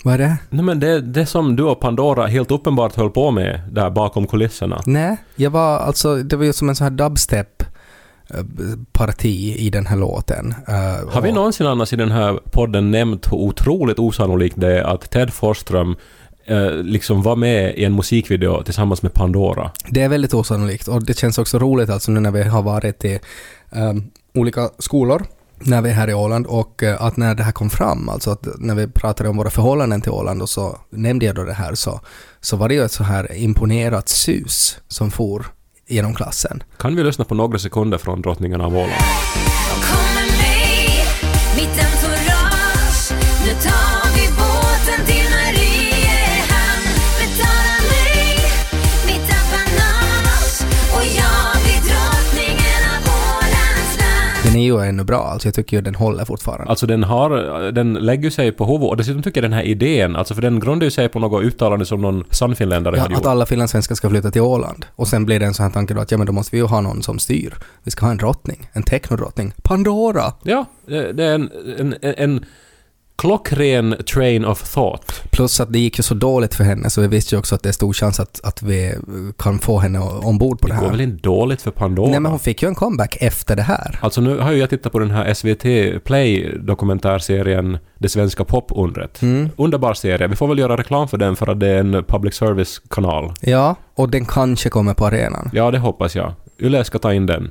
Vad 0.05 0.15
är 0.15 0.19
det? 0.19 0.37
Nej 0.51 0.65
men 0.65 0.81
det, 0.81 1.01
det 1.01 1.27
som 1.27 1.57
du 1.57 1.63
och 1.63 1.81
Pandora 1.81 2.27
helt 2.27 2.51
uppenbart 2.51 2.97
höll 2.97 3.11
på 3.11 3.31
med 3.31 3.61
där 3.71 3.91
bakom 3.91 4.27
kulisserna. 4.27 4.83
Nej, 4.87 5.17
jag 5.37 5.51
var 5.51 5.79
alltså, 5.79 6.17
det 6.17 6.37
var 6.37 6.45
ju 6.45 6.53
som 6.53 6.69
en 6.69 6.77
sån 6.77 6.85
här 6.85 6.91
dubstep 6.91 7.63
eh, 7.63 8.45
parti 8.93 9.57
i 9.59 9.71
den 9.71 9.87
här 9.87 9.97
låten. 9.97 10.55
Eh, 10.69 11.13
Har 11.13 11.21
vi 11.23 11.33
någonsin 11.33 11.67
annars 11.67 11.93
i 11.93 11.97
den 11.97 12.11
här 12.11 12.41
podden 12.51 12.91
nämnt 12.91 13.33
hur 13.33 13.37
otroligt 13.37 13.99
osannolikt 13.99 14.61
det 14.61 14.79
är 14.79 14.83
att 14.83 15.11
Ted 15.11 15.33
Forsström 15.33 15.97
eh, 16.45 16.73
liksom 16.73 17.23
var 17.23 17.37
med 17.37 17.75
i 17.79 17.85
en 17.85 17.95
musikvideo 17.95 18.63
tillsammans 18.63 19.03
med 19.03 19.15
Pandora? 19.15 19.71
Det 19.89 20.03
är 20.03 20.09
väldigt 20.09 20.35
osannolikt 20.35 20.89
och 20.89 21.05
det 21.05 21.19
känns 21.19 21.39
också 21.39 21.59
roligt 21.59 21.91
alltså 21.91 22.11
nu 22.13 22.21
när 22.21 22.31
vi 22.31 22.43
har 22.43 22.63
varit 22.63 23.05
i 23.05 23.19
ehm, 23.73 24.03
olika 24.35 24.71
skolor 24.79 25.23
när 25.67 25.83
vi 25.83 25.91
är 25.91 25.95
här 25.95 26.11
i 26.11 26.15
Åland 26.15 26.47
och 26.47 26.83
eh, 26.83 27.03
att 27.03 27.17
när 27.17 27.35
det 27.35 27.43
här 27.43 27.53
kom 27.53 27.71
fram, 27.71 28.09
alltså 28.09 28.31
att 28.31 28.47
när 28.59 28.75
vi 28.75 28.87
pratade 28.87 29.29
om 29.29 29.37
våra 29.37 29.51
förhållanden 29.51 30.01
till 30.01 30.13
Åland 30.13 30.43
och 30.43 30.49
så 30.49 30.79
nämnde 30.91 31.27
jag 31.27 31.35
då 31.35 31.45
det 31.45 31.53
här 31.53 31.75
så, 31.75 32.01
så 32.41 32.57
var 32.57 32.69
det 32.69 32.75
ju 32.75 32.85
ett 32.85 32.93
så 32.93 33.05
här 33.05 33.33
imponerat 33.37 34.09
sus 34.09 34.79
som 34.89 35.11
for 35.11 35.47
genom 35.89 36.15
klassen. 36.15 36.63
Kan 36.79 36.97
vi 36.97 37.05
lyssna 37.05 37.25
på 37.25 37.35
några 37.35 37.59
sekunder 37.59 37.99
från 37.99 38.23
Drottningen 38.23 38.61
av 38.61 38.77
Åland? 38.77 38.93
Den 54.55 54.61
är 54.61 54.65
ju 54.67 54.81
ännu 54.81 55.05
bra, 55.05 55.23
alltså 55.25 55.49
jag 55.49 55.55
tycker 55.55 55.77
ju 55.77 55.81
den 55.83 55.95
håller 55.95 56.25
fortfarande. 56.25 56.71
Alltså 56.71 56.87
den 56.87 57.05
har, 57.05 57.31
den 57.73 57.95
lägger 57.95 58.31
sig 58.31 58.53
på 58.53 58.65
huvudet 58.67 58.91
och 58.91 58.97
dessutom 58.97 59.23
tycker 59.23 59.43
jag 59.43 59.51
den 59.51 59.59
här 59.59 59.63
idén, 59.65 60.17
alltså 60.17 60.35
för 60.35 60.43
den 60.43 60.61
grundar 60.61 60.85
ju 60.85 60.91
sig 60.91 61.09
på 61.09 61.19
något 61.19 61.43
uttalande 61.45 61.87
som 61.87 62.01
någon 62.03 62.25
sannfinländare 62.31 62.97
Ja, 62.97 63.03
hade 63.03 63.15
att 63.15 63.21
gjort. 63.21 63.27
alla 63.27 63.47
finlandssvenskar 63.47 63.95
ska 63.95 64.11
flytta 64.11 64.31
till 64.31 64.43
Åland. 64.43 64.87
Och 64.97 65.09
sen 65.09 65.25
blir 65.27 65.41
det 65.41 65.47
en 65.47 65.55
sån 65.55 65.65
här 65.65 65.71
tanke 65.73 65.95
då 65.95 66.01
att 66.01 66.11
ja 66.11 66.19
men 66.19 66.27
då 66.27 66.33
måste 66.33 66.57
vi 66.57 66.63
ju 66.63 66.67
ha 66.67 66.81
någon 66.81 67.03
som 67.03 67.19
styr. 67.19 67.55
Vi 67.83 67.91
ska 67.91 68.07
ha 68.07 68.11
en 68.11 68.19
drottning, 68.19 68.71
en 68.73 68.83
technodrottning. 68.83 69.53
Pandora! 69.63 70.33
Ja, 70.43 70.65
det 70.87 71.25
är 71.25 71.35
en, 71.35 71.51
en, 71.79 71.95
en 72.03 72.45
klockren 73.17 73.97
train 74.15 74.45
of 74.45 74.75
thought. 74.75 75.23
Plus 75.31 75.61
att 75.61 75.73
det 75.73 75.79
gick 75.79 75.99
ju 75.99 76.03
så 76.03 76.15
dåligt 76.15 76.55
för 76.55 76.65
henne 76.65 76.91
så 76.91 77.01
vi 77.01 77.07
visste 77.07 77.35
ju 77.35 77.39
också 77.39 77.55
att 77.55 77.63
det 77.63 77.69
är 77.69 77.73
stor 77.73 77.93
chans 77.93 78.21
att, 78.21 78.41
att 78.45 78.63
vi 78.63 78.95
kan 79.39 79.59
få 79.59 79.79
henne 79.79 79.99
ombord 80.01 80.61
på 80.61 80.67
det, 80.67 80.73
Det 80.73 80.77
går 80.79 80.85
här. 80.85 80.91
väl 80.93 81.01
inte 81.01 81.23
dåligt 81.23 81.63
för 81.63 81.71
Pandora? 81.71 82.11
Nej 82.11 82.21
men 82.21 82.31
hon 82.31 82.39
fick 82.39 82.63
ju 82.63 82.69
en 82.69 82.75
comeback 82.75 83.17
efter 83.21 83.57
det 83.57 83.63
här. 83.63 83.99
Alltså 84.03 84.21
nu 84.21 84.39
har 84.39 84.53
ju 84.53 84.59
jag 84.59 84.71
tittat 84.71 84.93
på 84.93 84.99
den 84.99 85.11
här 85.11 85.35
SVT 85.35 86.05
Play 86.05 86.59
dokumentärserien 86.63 87.79
Det 87.99 88.09
svenska 88.09 88.45
popundret. 88.45 89.23
Mm. 89.23 89.49
Underbar 89.57 89.95
serie. 89.95 90.27
Vi 90.29 90.37
får 90.37 90.49
väl 90.49 90.59
göra 90.59 90.77
reklam 90.77 91.09
för 91.09 91.19
den 91.19 91.37
för 91.37 91.51
att 91.51 91.61
det 91.61 91.69
är 91.69 91.79
en 91.79 92.05
public 92.05 92.35
service-kanal. 92.35 93.33
Ja, 93.41 93.77
och 93.95 94.09
den 94.11 94.25
kanske 94.27 94.69
kommer 94.69 94.95
på 94.95 95.07
arenan. 95.07 95.51
Ja, 95.53 95.71
det 95.71 95.79
hoppas 95.79 96.15
jag. 96.17 96.33
Yle 96.61 96.85
ska 96.85 96.99
ta 96.99 97.13
in 97.15 97.27
den. 97.27 97.51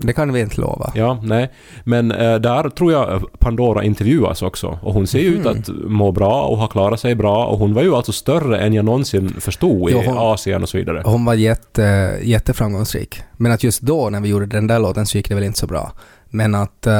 Det 0.00 0.12
kan 0.12 0.32
vi 0.32 0.40
inte 0.40 0.60
lova. 0.60 0.92
Ja, 0.94 1.20
nej. 1.22 1.50
Men 1.84 2.12
eh, 2.12 2.34
där 2.34 2.68
tror 2.70 2.92
jag 2.92 3.24
Pandora 3.38 3.84
intervjuas 3.84 4.42
också. 4.42 4.78
Och 4.82 4.94
hon 4.94 5.06
ser 5.06 5.18
ju 5.18 5.26
ut 5.28 5.44
Mhm. 5.44 5.58
att 5.58 5.68
må 5.90 6.12
bra 6.12 6.42
och 6.42 6.58
har 6.58 6.68
klarat 6.68 7.00
sig 7.00 7.14
bra. 7.14 7.46
Och 7.46 7.58
hon 7.58 7.74
var 7.74 7.82
ju 7.82 7.94
alltså 7.94 8.12
större 8.12 8.58
än 8.60 8.74
jag 8.74 8.84
någonsin 8.84 9.34
förstod 9.40 9.90
i 9.90 9.92
Jo, 9.92 10.02
hon- 10.06 10.18
Asien 10.18 10.62
och 10.62 10.68
så 10.68 10.78
vidare. 10.78 11.02
Hon 11.04 11.24
var 11.24 11.34
jätte, 11.34 12.18
jätteframgångsrik. 12.22 13.20
Men 13.36 13.52
att 13.52 13.62
just 13.64 13.80
då 13.82 14.10
när 14.10 14.20
vi 14.20 14.28
gjorde 14.28 14.46
den 14.46 14.66
där 14.66 14.78
låten 14.78 15.06
så 15.06 15.16
gick 15.18 15.28
det 15.28 15.34
väl 15.34 15.44
inte 15.44 15.58
så 15.58 15.66
bra. 15.66 15.92
Men 16.30 16.54
att 16.54 16.86
eh, 16.86 16.94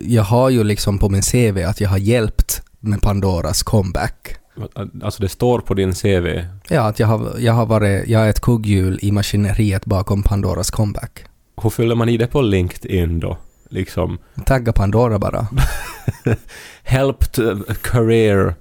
jag 0.00 0.22
har 0.22 0.50
ju 0.50 0.64
liksom 0.64 0.98
på 0.98 1.08
min 1.08 1.22
CV 1.22 1.64
att 1.68 1.80
jag 1.80 1.88
har 1.88 1.98
hjälpt 1.98 2.62
med 2.80 3.00
Pandoras 3.02 3.62
comeback. 3.62 4.36
Alltså 5.02 5.22
det 5.22 5.28
står 5.28 5.58
på 5.58 5.74
din 5.74 5.92
CV. 5.92 6.44
Ja, 6.68 6.80
att 6.88 6.98
jag 6.98 7.06
har, 7.06 7.38
jag 7.38 7.52
har 7.52 7.66
varit, 7.66 8.08
jag 8.08 8.22
är 8.22 8.30
ett 8.30 8.40
kugghjul 8.40 8.98
i 9.02 9.12
maskineriet 9.12 9.84
bakom 9.84 10.22
Pandoras 10.22 10.70
comeback. 10.70 11.24
Hur 11.62 11.70
fyller 11.70 11.94
man 11.94 12.08
i 12.08 12.16
det 12.16 12.26
på 12.26 12.42
LinkedIn 12.42 13.20
då? 13.20 13.38
Liksom 13.68 14.18
Tagga 14.46 14.72
Pandora 14.72 15.18
bara. 15.18 15.46
helped 16.82 17.64
career 17.82 18.54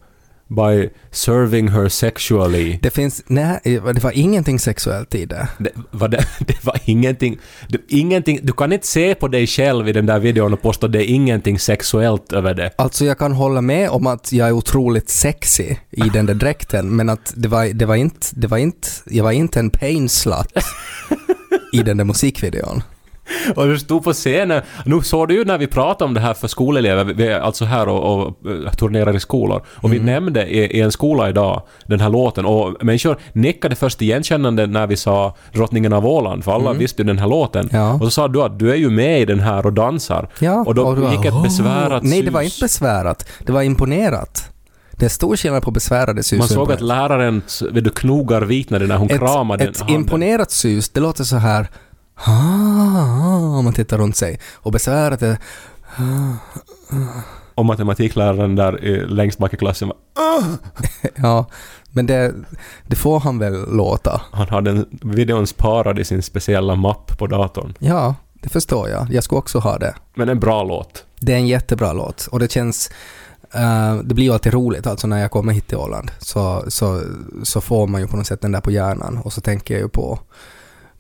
by 0.56 0.90
serving 1.12 1.68
her 1.68 1.90
sexually. 1.90 2.80
Det 2.82 2.90
finns, 2.90 3.24
nej, 3.28 3.60
det 3.64 4.04
var 4.04 4.12
ingenting 4.12 4.60
sexuellt 4.60 5.16
i 5.16 5.26
det. 5.26 5.48
Det 5.60 5.72
var, 5.92 6.08
det, 6.08 6.26
det 6.40 6.66
var 6.66 6.80
ingenting, 6.86 7.40
det, 7.70 7.82
ingenting... 7.88 8.40
Du 8.44 8.54
kan 8.54 8.74
inte 8.74 8.88
se 8.88 9.16
på 9.16 9.28
dig 9.28 9.48
själv 9.48 9.90
i 9.90 9.92
den 9.92 10.06
där 10.06 10.20
videon 10.20 10.54
och 10.54 10.62
påstå 10.62 10.86
att 10.86 10.92
det 10.92 11.12
är 11.12 11.14
ingenting 11.14 11.60
sexuellt 11.60 12.34
över 12.34 12.54
det. 12.54 12.72
Alltså 12.76 13.06
jag 13.06 13.18
kan 13.18 13.32
hålla 13.32 13.62
med 13.62 13.90
om 13.90 14.08
att 14.08 14.32
jag 14.32 14.48
är 14.48 14.52
otroligt 14.52 15.10
sexy 15.10 15.76
i 15.90 16.10
den 16.14 16.26
där 16.26 16.34
dräkten, 16.34 16.96
men 16.96 17.10
att 17.10 17.34
det 17.36 17.48
var, 17.48 17.66
det 17.66 17.86
var 17.86 17.96
inte, 17.96 18.28
det 18.32 18.48
var 18.48 18.58
inte, 18.58 18.88
jag 19.06 19.24
var 19.24 19.32
inte 19.32 19.60
en 19.60 19.70
pain 19.70 20.10
slut 20.10 20.54
i 21.74 21.84
den 21.84 21.98
där 21.98 22.06
musikvideon. 22.06 22.84
Och 23.56 23.68
du 23.68 23.80
stod 23.80 24.04
på 24.04 24.14
scenen. 24.14 24.62
Nu 24.86 25.02
såg 25.02 25.28
du 25.28 25.34
ju 25.34 25.46
när 25.46 25.58
vi 25.58 25.68
pratade 25.68 26.06
om 26.06 26.14
det 26.14 26.20
här 26.20 26.34
för 26.34 26.48
skolelever, 26.48 27.04
vi 27.04 27.28
är 27.28 27.40
alltså 27.40 27.66
här 27.66 27.88
och, 27.88 28.14
och 28.14 28.28
eh, 28.52 28.72
turnerar 28.72 29.16
i 29.16 29.20
skolor. 29.20 29.62
Och 29.68 29.94
vi 29.94 30.00
nämnde 30.00 30.48
i, 30.48 30.78
i 30.78 30.82
en 30.82 30.92
skola 30.92 31.30
idag 31.30 31.62
den 31.86 32.00
här 32.00 32.10
låten 32.10 32.46
och 32.46 32.86
människor 32.86 33.18
nickade 33.34 33.76
först 33.76 34.02
igenkännande 34.02 34.68
när 34.68 34.88
vi 34.88 34.98
sa 34.98 35.36
Drottningen 35.54 35.94
av 35.94 36.06
Åland, 36.06 36.44
för 36.44 36.52
alla 36.52 36.74
visste 36.74 37.02
ju 37.02 37.08
den 37.08 37.20
här 37.20 37.28
låten. 37.28 37.70
Ja. 37.72 37.94
Och 37.94 38.02
så 38.02 38.12
sa 38.12 38.28
du 38.28 38.42
att 38.44 38.60
du 38.60 38.72
är 38.72 38.76
ju 38.76 38.90
med 38.90 39.22
i 39.22 39.26
den 39.26 39.40
här 39.40 39.66
och 39.66 39.74
dansar. 39.74 40.30
Ja, 40.40 40.64
och 40.68 40.76
då 40.76 40.96
det 40.96 41.02
var, 41.02 41.12
gick 41.12 41.26
ett 41.26 41.44
besvärat 41.44 42.04
Nej, 42.04 42.22
det 42.22 42.32
var 42.32 42.42
inte 42.42 42.62
besvärat. 42.62 43.28
Det 43.46 43.52
var 43.52 43.62
imponerat. 43.62 44.52
Det 44.92 45.06
är 45.06 45.10
stor 45.10 45.36
skillnad 45.36 45.64
på 45.64 45.72
besvärade 45.72 46.24
sus 46.24 46.38
Man 46.40 46.46
och 46.46 46.50
såg 46.50 46.72
att 46.72 46.82
läraren 46.82 47.42
vet 47.72 47.84
du, 47.84 47.90
knogar 47.90 48.42
vitnade 48.42 48.88
när 48.88 48.98
hon 48.98 49.08
kramade 49.08 49.64
Ett, 49.64 49.70
ett 49.70 49.80
handen. 49.80 49.96
imponerat 49.96 50.52
sus, 50.52 50.90
det 50.90 51.00
låter 51.00 51.24
så 51.24 51.36
här 51.36 51.68
ah, 52.26 53.58
om 53.58 53.64
man 53.66 53.74
tittar 53.74 53.98
runt 53.98 54.16
sig. 54.16 54.40
Och 54.54 54.72
besvärat 54.72 55.22
är 55.22 55.38
Och 57.56 57.66
matematikläraren 57.66 58.56
där 58.56 59.06
längst 59.08 59.38
bak 59.40 59.54
i 59.54 59.58
klassen, 59.58 59.88
var- 59.88 59.98
ja, 61.16 61.46
men 61.90 62.06
det, 62.06 62.34
det 62.88 62.96
får 62.96 63.20
han 63.20 63.40
väl 63.40 63.76
låta. 63.76 64.22
han 64.32 64.48
hade 64.50 64.72
en 64.72 64.86
videon 65.02 65.48
sparad 65.48 66.00
i 66.00 66.04
sin 66.06 66.22
speciella 66.24 66.76
mapp 66.76 67.18
på 67.20 67.28
datorn. 67.28 67.74
Ja, 67.80 68.16
det 68.34 68.50
förstår 68.50 68.90
jag. 68.90 69.08
Jag 69.12 69.24
skulle 69.24 69.40
också 69.40 69.60
ha 69.60 69.78
det. 69.78 69.94
Men 70.16 70.30
en 70.30 70.40
bra 70.40 70.64
låt. 70.64 71.06
Det 71.20 71.34
är 71.34 71.38
en 71.38 71.48
jättebra 71.48 71.94
låt 71.94 72.28
och 72.32 72.40
det 72.40 72.52
känns... 72.52 72.90
eh, 73.54 73.96
det 73.96 74.16
blir 74.16 74.26
ju 74.26 74.34
alltid 74.34 74.54
roligt 74.54 74.88
alltså 74.88 75.08
när 75.08 75.18
jag 75.22 75.32
kommer 75.32 75.54
hit 75.54 75.68
till 75.68 75.78
Åland 75.78 76.12
så, 76.20 76.64
så, 76.68 77.02
så 77.44 77.62
får 77.62 77.88
man 77.88 78.02
ju 78.02 78.08
på 78.08 78.18
något 78.18 78.28
sätt 78.28 78.42
den 78.42 78.52
där 78.52 78.62
på 78.62 78.72
hjärnan 78.72 79.18
och 79.18 79.34
så 79.34 79.42
tänker 79.42 79.74
jag 79.74 79.82
ju 79.82 79.90
på 79.90 80.20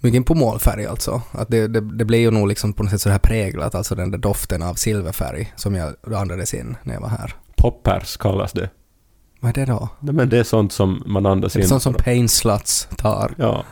mycket 0.01 0.25
på 0.25 0.35
målfärg 0.35 0.85
alltså. 0.85 1.21
Att 1.31 1.49
det, 1.49 1.67
det, 1.67 1.81
det 1.81 2.05
blir 2.05 2.19
ju 2.19 2.31
nog 2.31 2.47
liksom 2.47 2.73
på 2.73 2.83
något 2.83 2.91
sätt 2.91 3.01
så 3.01 3.09
här 3.09 3.19
präglat, 3.19 3.75
alltså 3.75 3.95
den 3.95 4.11
där 4.11 4.17
doften 4.17 4.61
av 4.63 4.73
silverfärg 4.75 5.53
som 5.55 5.75
jag 5.75 5.93
andades 6.15 6.53
in 6.53 6.77
när 6.83 6.93
jag 6.93 7.01
var 7.01 7.09
här. 7.09 7.35
Poppers 7.57 8.17
kallas 8.17 8.51
det. 8.51 8.69
Vad 9.39 9.57
är 9.57 9.65
det 9.65 9.71
då? 9.71 9.89
Nej, 9.99 10.15
men 10.15 10.29
det 10.29 10.37
är 10.37 10.43
sånt 10.43 10.73
som 10.73 11.03
man 11.05 11.25
andas 11.25 11.53
Det 11.53 11.59
är 11.59 11.61
in. 11.61 11.67
sånt 11.69 11.83
som 11.83 11.93
pain 11.93 12.29
sluts 12.29 12.87
tar. 12.97 13.33
Ja. 13.37 13.63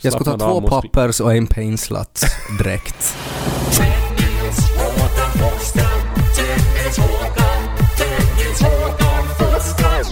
Jag 0.00 0.12
ska 0.12 0.24
ta 0.24 0.38
två 0.38 0.60
poppers 0.60 1.20
och 1.20 1.34
en 1.34 1.46
pain 1.46 1.78
sluts 1.78 2.24
direkt. 2.58 3.16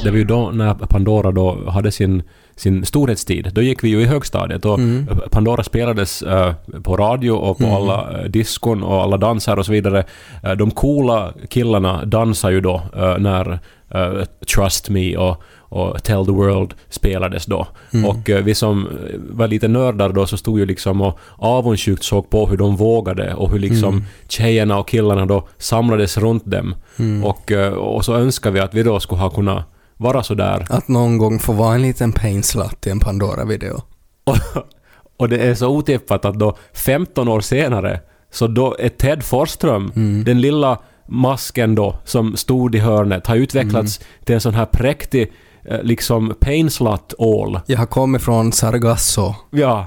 Det 0.06 0.10
var 0.12 0.18
ju 0.18 0.24
då 0.24 0.50
när 0.50 0.74
Pandora 0.74 1.32
då 1.32 1.70
hade 1.70 1.92
sin, 1.92 2.22
sin 2.56 2.84
storhetstid. 2.86 3.50
Då 3.52 3.62
gick 3.62 3.84
vi 3.84 3.88
ju 3.88 4.00
i 4.00 4.04
högstadiet 4.04 4.64
och 4.64 4.78
Mm. 4.78 5.06
Pandora 5.30 5.62
spelades 5.62 6.22
eh, 6.22 6.52
på 6.82 6.96
radio 6.96 7.30
och 7.30 7.58
på 7.58 7.64
Mm. 7.64 7.76
alla 7.76 8.10
uh, 8.22 8.24
diskon 8.30 8.82
och 8.82 9.02
alla 9.02 9.16
danser 9.16 9.58
och 9.58 9.66
så 9.66 9.72
vidare. 9.72 10.04
Eh, 10.42 10.52
de 10.52 10.70
coola 10.70 11.32
killarna 11.48 12.04
dansar 12.04 12.50
ju 12.50 12.60
då 12.60 12.82
eh, 12.96 13.18
när 13.18 13.58
eh, 13.90 14.24
Trust 14.54 14.88
Me 14.90 15.16
och, 15.16 15.42
och 15.58 16.02
Tell 16.02 16.26
the 16.26 16.32
World 16.32 16.74
spelades 16.88 17.46
då. 17.46 17.66
Mm. 17.92 18.10
Och 18.10 18.30
eh, 18.30 18.44
vi 18.44 18.54
som 18.54 18.88
var 19.30 19.48
lite 19.48 19.68
nördar 19.68 20.08
då 20.08 20.26
så 20.26 20.36
stod 20.36 20.58
ju 20.58 20.66
liksom 20.66 21.00
och 21.00 21.18
avundsjukt 21.36 22.04
såg 22.04 22.30
på 22.30 22.46
hur 22.46 22.56
de 22.56 22.76
vågade 22.76 23.34
och 23.34 23.50
hur 23.50 23.58
liksom 23.58 23.88
Mm. 23.94 24.04
tjejerna 24.28 24.78
och 24.78 24.88
killarna 24.88 25.26
då 25.26 25.48
samlades 25.58 26.16
runt 26.18 26.44
dem. 26.44 26.74
Mm. 26.98 27.24
Och, 27.24 27.52
eh, 27.52 27.72
och 27.72 28.04
så 28.04 28.14
önskar 28.14 28.50
vi 28.50 28.60
att 28.60 28.74
vi 28.74 28.82
då 28.82 29.00
skulle 29.00 29.20
ha 29.20 29.30
kunnat 29.30 29.64
vara 29.96 30.22
så 30.22 30.34
där. 30.34 30.66
Att 30.70 30.88
någon 30.88 31.18
gång 31.18 31.38
få 31.38 31.52
vara 31.52 31.74
en 31.74 31.82
liten 31.82 32.12
pain 32.12 32.42
slut 32.42 32.86
i 32.86 32.90
en 32.90 33.00
Pandora-video. 33.00 33.82
Och, 34.24 34.36
och 35.16 35.28
det 35.28 35.38
är 35.38 35.54
så 35.54 35.68
otippat 35.68 36.24
att 36.24 36.38
då 36.38 36.56
15 36.72 37.28
år 37.28 37.40
senare 37.40 38.00
så 38.32 38.46
då 38.46 38.76
är 38.78 38.88
Ted 38.88 39.22
Forsström, 39.24 39.92
Mm. 39.96 40.24
den 40.24 40.40
lilla 40.40 40.78
masken 41.08 41.74
då 41.74 41.96
som 42.04 42.36
stod 42.36 42.74
i 42.74 42.78
hörnet, 42.78 43.26
har 43.26 43.36
utvecklats 43.36 43.98
Mm. 43.98 44.08
till 44.24 44.34
en 44.34 44.40
sån 44.40 44.54
här 44.54 44.66
präktig 44.66 45.32
eh, 45.64 45.82
liksom 45.82 46.34
painslut 46.40 47.14
all. 47.18 47.60
Jag 47.66 47.78
har 47.78 47.86
kommit 47.86 48.22
från 48.22 48.52
Sargasso. 48.52 49.34
Ja. 49.50 49.86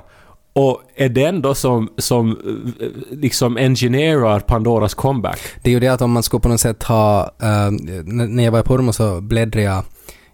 Och 0.54 0.82
är 0.96 1.10
den 1.10 1.42
då 1.42 1.56
som, 1.56 1.90
som 1.98 2.30
eh, 2.32 2.88
liksom 3.18 3.58
engineerar 3.58 4.40
Pandoras 4.40 4.94
comeback? 4.94 5.40
Det 5.64 5.70
är 5.70 5.74
ju 5.74 5.80
det 5.80 5.88
att 5.88 6.02
om 6.02 6.12
man 6.12 6.24
skulle 6.24 6.42
på 6.42 6.50
något 6.50 6.60
sätt 6.60 6.84
ha... 6.84 7.32
n- 7.42 8.36
när 8.36 8.44
jag 8.44 8.52
var 8.52 8.60
i 8.60 8.64
Purmo 8.64 8.94
så 8.94 9.22
bläddrade 9.22 9.62
jag 9.66 9.84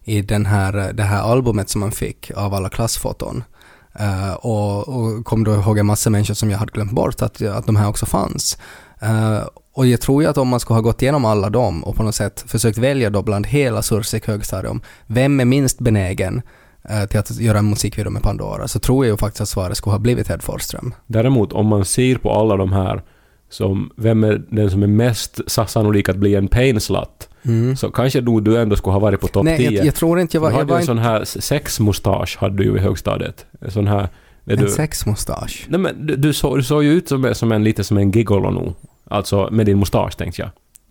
i 0.06 0.22
den 0.22 0.46
här, 0.46 0.94
det 0.94 1.04
här 1.04 1.22
albumet 1.22 1.70
som 1.70 1.82
man 1.82 1.92
fick 1.92 2.32
av 2.36 2.54
alla 2.54 2.70
klassfoton. 2.70 3.44
Uh, 4.00 4.34
och, 4.34 4.88
och 4.88 5.26
kom 5.26 5.44
då 5.44 5.54
ihåg 5.54 5.78
en 5.78 5.86
massa 5.86 6.10
människor 6.10 6.34
som 6.34 6.52
jag 6.52 6.58
hade 6.58 6.72
glömt 6.72 6.92
bort 6.92 7.22
att, 7.22 7.42
att 7.42 7.66
de 7.66 7.76
här 7.76 7.90
också 7.90 8.06
fanns. 8.06 8.58
Uh, 9.04 9.48
och 9.74 9.88
jag 9.88 10.02
tror 10.02 10.24
ju 10.24 10.30
att 10.30 10.38
om 10.38 10.48
man 10.48 10.60
skulle 10.60 10.78
ha 10.78 10.82
gått 10.82 11.02
igenom 11.02 11.26
alla 11.26 11.50
dem 11.50 11.84
och 11.84 11.96
på 11.96 12.04
något 12.04 12.16
sätt 12.16 12.44
försökt 12.48 12.78
välja 12.78 13.10
då 13.10 13.22
bland 13.22 13.48
hela 13.48 13.82
Sursik 13.82 14.28
högstadium, 14.28 14.82
vem 15.08 15.40
är 15.40 15.46
minst 15.46 15.80
benägen 15.80 16.42
uh, 16.92 17.06
till 17.06 17.20
att 17.20 17.40
göra 17.40 17.58
en 17.58 17.70
musikvideo 17.70 18.12
med 18.12 18.24
Pandora, 18.24 18.68
så 18.68 18.80
tror 18.80 19.06
jag 19.06 19.12
ju 19.12 19.18
faktiskt 19.18 19.42
att 19.42 19.50
svaret 19.50 19.78
skulle 19.78 19.94
ha 19.94 20.00
blivit 20.00 20.28
Ted 20.28 20.42
Forsström. 20.42 20.94
Däremot 21.08 21.54
om 21.54 21.68
man 21.68 21.86
ser 21.86 22.16
på 22.16 22.32
alla 22.32 22.58
de 22.58 22.74
här 22.74 23.04
som 23.50 23.92
vem 23.98 24.24
är 24.24 24.46
den 24.50 24.72
som 24.72 24.84
är 24.84 24.88
mest 24.88 25.40
sannolik 25.48 26.10
att 26.10 26.18
bli 26.18 26.36
en 26.36 26.48
painslatt 27.46 27.80
så 27.80 27.92
kanske 27.92 28.22
nog 28.22 28.44
du 28.44 28.58
ändå 28.58 28.76
skulle 28.76 28.94
ha 28.94 29.00
varit 29.00 29.22
på 29.22 29.28
topp 29.28 29.46
Mm. 29.46 29.58
Nej, 29.58 29.70
10. 29.70 29.78
jag, 29.78 29.86
jag 29.86 29.96
tror 29.96 30.20
inte 30.20 30.38
jag 30.38 30.42
var... 30.42 30.50
du 30.50 30.56
Jag 30.56 30.58
hade 30.58 30.68
ju 30.68 30.70
var 30.70 30.76
en 30.76 30.82
inte 30.82 30.86
sån 30.86 30.98
här 30.98 31.24
sexmustasch 31.26 32.38
hade 32.40 32.58
du 32.58 32.64
ju 32.64 32.76
i 32.76 32.80
högstadiet. 32.80 33.46
En 33.62 33.72
sån 33.72 33.88
här... 33.88 34.10
Är 34.46 34.54
en 34.54 34.60
du, 34.60 34.70
sexmustasch. 34.70 35.66
nej 35.70 35.80
men 35.80 36.08
du, 36.08 36.16
du, 36.16 36.34
såg, 36.34 36.58
du 36.58 36.64
såg 36.64 36.84
ju 36.84 36.92
ut 36.92 37.08
som, 37.08 37.36
som 37.36 37.52
en, 37.52 37.64
lite 37.64 37.84
som 37.84 37.98
en 37.98 38.12
gigolo 38.12 38.52
nu. 38.52 38.74
Alltså 39.08 39.50
med 39.52 39.66
din 39.66 39.80
mustasch 39.80 40.18
tänkte 40.18 40.42
jag. 40.42 40.50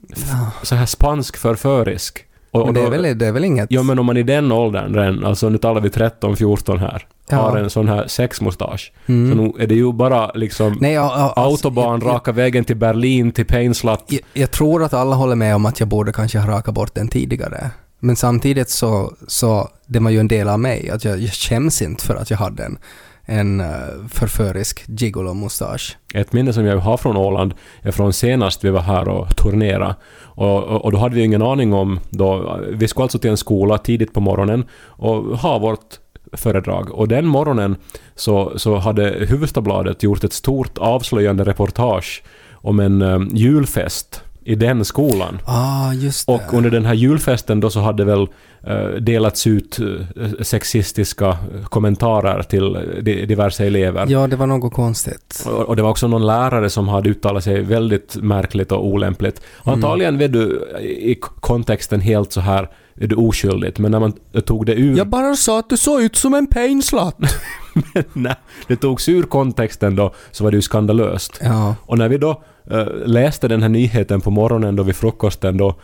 Ja. 0.08 0.50
Så 0.62 0.74
här 0.74 0.86
spansk 0.86 1.36
förförisk. 1.36 2.24
Och, 2.54 2.62
och 2.62 2.74
det 2.74 2.80
är, 2.80 2.90
väl, 2.90 3.18
det 3.18 3.26
är 3.26 3.32
väl 3.32 3.44
inget... 3.44 3.66
Ja 3.70 3.82
men 3.82 3.98
om 3.98 4.06
man 4.06 4.16
i 4.16 4.22
den 4.22 4.52
åldern 4.52 4.94
redan, 4.94 5.24
alltså 5.24 5.48
nu 5.48 5.58
talar 5.58 5.80
vi 5.80 5.88
13-14 5.88 6.78
här, 6.78 7.06
Ja. 7.30 7.36
har 7.36 7.56
en 7.56 7.70
sån 7.70 7.88
här 7.88 8.06
sexmustasch. 8.06 8.92
Mm. 9.06 9.30
Så 9.30 9.42
nu 9.42 9.62
är 9.64 9.66
det 9.66 9.74
ju 9.74 9.92
bara 9.92 10.32
liksom 10.34 10.78
Nej, 10.80 10.92
ja, 10.92 11.12
ja, 11.16 11.22
alltså, 11.22 11.40
autobahn 11.40 12.00
jag, 12.02 12.14
raka 12.14 12.32
vägen 12.32 12.64
till 12.64 12.76
Berlin 12.76 13.32
till 13.32 13.46
Painslat. 13.46 14.04
jag, 14.06 14.20
jag 14.32 14.50
tror 14.50 14.82
att 14.84 14.94
alla 14.94 15.16
håller 15.16 15.34
med 15.36 15.54
om 15.54 15.66
att 15.66 15.80
jag 15.80 15.88
borde 15.88 16.12
kanske 16.12 16.38
ha 16.38 16.48
rakat 16.50 16.74
bort 16.74 16.94
den 16.94 17.08
tidigare. 17.08 17.70
Men 18.00 18.16
samtidigt 18.16 18.70
så, 18.70 19.12
så 19.26 19.68
det 19.86 19.98
var 19.98 20.10
ju 20.10 20.20
en 20.20 20.28
del 20.28 20.48
av 20.48 20.60
mig, 20.60 20.90
att 20.90 21.04
jag, 21.04 21.18
jag 21.18 21.32
skäms 21.32 21.82
inte 21.82 22.04
för 22.04 22.14
att 22.14 22.30
jag 22.30 22.38
hade 22.38 22.64
en, 22.64 22.78
en 23.26 23.60
eh, 23.60 23.66
förförisk 24.10 24.84
gigolo-mustasch. 24.86 25.96
Ett 26.14 26.32
minne 26.32 26.52
som 26.52 26.64
jag 26.64 26.76
har 26.76 26.96
från 26.96 27.16
Åland 27.16 27.54
är 27.82 27.90
från 27.90 28.12
senast 28.12 28.64
vi 28.64 28.70
var 28.70 28.80
här 28.80 29.08
och 29.08 29.36
turnerade. 29.36 29.94
Och, 30.22 30.64
och, 30.64 30.84
och 30.84 30.92
då 30.92 30.98
hade 30.98 31.14
vi 31.14 31.24
ingen 31.24 31.42
aning 31.42 31.72
om 31.72 32.00
då, 32.10 32.58
vi 32.72 32.88
skulle 32.88 33.02
alltså 33.02 33.18
till 33.18 33.30
en 33.30 33.36
skola 33.36 33.78
tidigt 33.78 34.12
på 34.12 34.20
morgonen 34.20 34.64
och 34.86 35.38
ha 35.38 35.58
vårt 35.58 35.98
föredrag. 36.32 36.90
Och 36.90 37.08
den 37.08 37.26
morgonen 37.26 37.76
så, 38.14 38.58
så 38.58 38.76
hade 38.76 39.02
Hufvudstadsbladet 39.02 40.02
gjort 40.02 40.24
ett 40.24 40.32
stort 40.32 40.78
avslöjande 40.78 41.44
reportage 41.44 42.22
om 42.52 42.80
en 42.80 43.02
um, 43.02 43.28
julfest 43.32 44.23
i 44.44 44.54
den 44.54 44.84
skolan. 44.84 45.38
Ah, 45.44 45.92
just 45.92 46.26
det. 46.26 46.32
Och 46.32 46.54
under 46.54 46.70
den 46.70 46.84
här 46.84 46.94
julfesten 46.94 47.60
då 47.60 47.70
så 47.70 47.80
hade 47.80 48.04
väl 48.04 48.26
eh, 48.66 48.86
delats 49.00 49.46
ut 49.46 49.78
eh, 49.78 50.30
sexistiska 50.42 51.36
kommentarer 51.64 52.42
till 52.42 52.76
eh, 52.76 52.80
di- 53.02 53.26
diverse 53.26 53.66
elever. 53.66 54.06
Ja, 54.08 54.26
det 54.26 54.36
var 54.36 54.46
något 54.46 54.72
konstigt. 54.72 55.44
Och 55.46 55.68
och 55.68 55.76
det 55.76 55.82
var 55.82 55.90
också 55.90 56.08
någon 56.08 56.26
lärare 56.26 56.70
som 56.70 56.88
hade 56.88 57.08
uttalat 57.10 57.44
sig 57.44 57.60
väldigt 57.62 58.16
märkligt 58.16 58.72
och 58.72 58.86
olämpligt. 58.86 59.40
Antagligen 59.62 60.18
vet 60.18 60.32
du 60.32 60.62
i 60.80 61.14
kontexten 61.40 62.00
helt 62.00 62.32
så 62.32 62.40
här 62.40 62.68
är 63.00 63.06
du 63.06 63.16
oskyldigt, 63.16 63.78
men 63.78 63.90
när 63.90 64.00
man 64.00 64.12
tog 64.44 64.66
det 64.66 64.74
ur... 64.74 65.04
bara 65.04 65.36
sa 65.36 65.58
att 65.58 65.70
du 65.70 65.76
såg 65.76 66.02
ut 66.02 66.16
som 66.16 66.34
en 66.34 66.46
painslatt. 66.46 67.16
när 68.12 68.36
det 68.68 68.76
togs 68.76 69.08
ur 69.08 69.22
kontexten 69.22 69.96
då 69.96 70.14
så 70.30 70.44
var 70.44 70.50
det 70.50 70.54
ju 70.56 70.62
skandalöst. 70.62 71.40
ja. 71.42 71.74
Och 71.82 71.98
när 71.98 72.08
vi 72.08 72.18
då 72.18 72.42
eh, 72.70 72.86
läste 73.06 73.48
den 73.48 73.62
här 73.62 73.68
nyheten 73.68 74.20
på 74.20 74.30
morgonen 74.30 74.76
då 74.76 74.82
vid 74.82 74.96
frukosten 74.96 75.56
då 75.56 75.74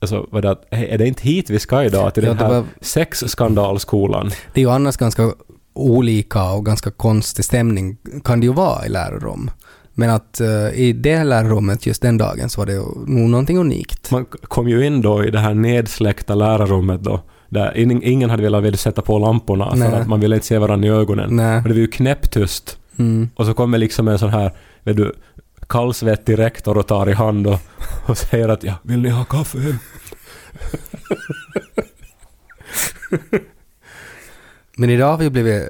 alltså 0.00 0.26
var 0.30 0.42
det 0.42 0.50
att, 0.50 0.64
är 0.70 0.98
det 0.98 1.06
inte 1.06 1.22
hit 1.22 1.50
vi 1.50 1.58
ska 1.58 1.84
idag? 1.84 2.14
Till 2.14 2.22
Ja, 2.24 2.28
den 2.28 2.36
det 2.38 2.44
här 2.44 2.52
var- 2.52 2.64
sexskandalskolan? 2.80 4.30
Det 4.54 4.60
är 4.60 4.64
ju 4.64 4.70
annars 4.70 4.96
ganska 4.96 5.32
olika 5.74 6.50
och 6.52 6.66
ganska 6.66 6.90
konstig 6.90 7.44
stämning 7.44 7.96
kan 8.24 8.40
det 8.40 8.46
ju 8.46 8.52
vara 8.52 8.86
i 8.86 8.88
lärarrum. 8.88 9.50
Men 9.94 10.10
att 10.10 10.40
eh, 10.40 10.68
i 10.74 10.92
det 10.92 11.24
lärarrummet 11.24 11.86
just 11.86 12.02
den 12.02 12.18
dagen 12.18 12.48
så 12.48 12.60
var 12.60 12.66
det 12.66 12.76
nog 13.06 13.30
någonting 13.30 13.58
unikt. 13.58 14.10
Man 14.10 14.24
kom 14.24 14.68
ju 14.68 14.86
in 14.86 15.02
då 15.02 15.24
i 15.24 15.30
det 15.30 15.38
här 15.38 15.54
nedsläckta 15.54 16.34
lärarrummet 16.34 17.02
då, 17.02 17.20
där 17.50 17.76
ingen, 17.76 18.30
hade 18.30 18.42
velat 18.42 18.80
sätta 18.80 19.02
på 19.02 19.18
lamporna 19.18 19.72
Nej. 19.74 19.90
för 19.90 20.00
att 20.00 20.08
man 20.08 20.20
ville 20.20 20.34
inte 20.34 20.46
se 20.46 20.58
varandra 20.58 20.88
i 20.88 20.90
ögonen. 20.90 21.36
Nej. 21.36 21.56
Och 21.56 21.62
det 21.62 21.68
var 21.68 21.80
ju 21.80 21.86
knäpptyst. 21.86 22.78
Mm. 22.98 23.30
Och 23.34 23.46
så 23.46 23.54
kommer 23.54 23.78
liksom 23.78 24.08
en 24.08 24.18
sån 24.18 24.30
här, 24.30 24.52
vet 24.82 24.96
du, 24.96 25.14
kallsvettig 25.68 26.38
rektor 26.38 26.78
och 26.78 26.86
tar 26.86 27.08
i 27.08 27.12
hand 27.12 27.46
och, 27.46 27.58
och 28.06 28.18
säger 28.18 28.48
att 28.48 28.64
ja, 28.64 28.74
vill 28.82 28.98
ni 28.98 29.08
ha 29.08 29.24
kaffe? 29.24 29.58
Men 34.76 34.90
idag 34.90 35.10
har 35.10 35.18
vi 35.18 35.30
blivit 35.30 35.68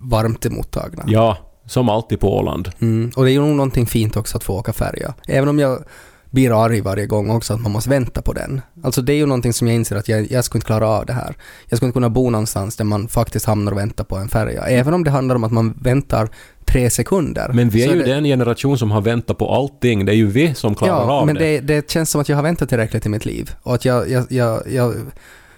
varmt 0.00 0.46
emottagna. 0.46 1.04
Ja, 1.06 1.36
som 1.66 1.88
alltid 1.88 2.20
på 2.20 2.36
Åland. 2.36 2.70
Mm. 2.80 3.10
Och 3.16 3.24
det 3.24 3.30
är 3.30 3.32
ju 3.32 3.40
nog 3.40 3.56
någonting 3.56 3.86
fint 3.86 4.16
också 4.16 4.36
att 4.36 4.44
få 4.44 4.54
åka 4.54 4.72
färja. 4.72 5.14
Även 5.26 5.48
om 5.48 5.58
jag 5.58 5.84
blir 6.30 6.64
arg 6.64 6.80
varje 6.80 7.06
gång 7.06 7.30
också 7.30 7.54
att 7.54 7.60
man 7.60 7.72
måste 7.72 7.90
vänta 7.90 8.22
på 8.22 8.32
den. 8.32 8.60
Alltså 8.82 9.02
det 9.02 9.12
är 9.12 9.16
ju 9.16 9.26
någonting 9.26 9.52
som 9.52 9.66
jag 9.66 9.74
inser 9.76 9.96
att 9.96 10.08
jag, 10.08 10.30
jag 10.30 10.44
skulle 10.44 10.58
inte 10.58 10.66
klara 10.66 10.88
av 10.88 11.06
det 11.06 11.12
här. 11.12 11.36
Jag 11.68 11.76
skulle 11.76 11.86
inte 11.88 11.96
kunna 11.96 12.10
bo 12.10 12.30
någonstans 12.30 12.76
där 12.76 12.84
man 12.84 13.08
faktiskt 13.08 13.46
hamnar 13.46 13.72
och 13.72 13.78
väntar 13.78 14.04
på 14.04 14.16
en 14.16 14.28
färja. 14.28 14.62
Även 14.62 14.94
om 14.94 15.04
det 15.04 15.10
handlar 15.10 15.36
om 15.36 15.44
att 15.44 15.52
man 15.52 15.72
väntar 15.82 16.28
tre 16.64 16.90
sekunder. 16.90 17.50
Men 17.52 17.68
vi 17.68 17.84
är 17.84 17.94
ju 17.94 18.02
det, 18.02 18.14
den 18.14 18.24
generation 18.24 18.78
som 18.78 18.90
har 18.90 19.00
väntat 19.00 19.38
på 19.38 19.54
allting. 19.54 20.04
Det 20.04 20.12
är 20.12 20.16
ju 20.16 20.26
vi 20.26 20.54
som 20.54 20.74
klarar 20.74 20.92
Ja, 20.92 21.12
av 21.12 21.26
men 21.26 21.34
det. 21.34 21.60
det, 21.60 21.60
det 21.60 21.90
känns 21.90 22.10
som 22.10 22.20
att 22.20 22.28
jag 22.28 22.36
har 22.36 22.42
väntat 22.42 22.68
tillräckligt 22.68 23.06
i 23.06 23.08
mitt 23.08 23.24
liv. 23.24 23.50
Och 23.62 23.74
att 23.74 23.84
jag, 23.84 24.10
jag, 24.10 24.26
jag, 24.32 24.62
jag, 24.70 24.94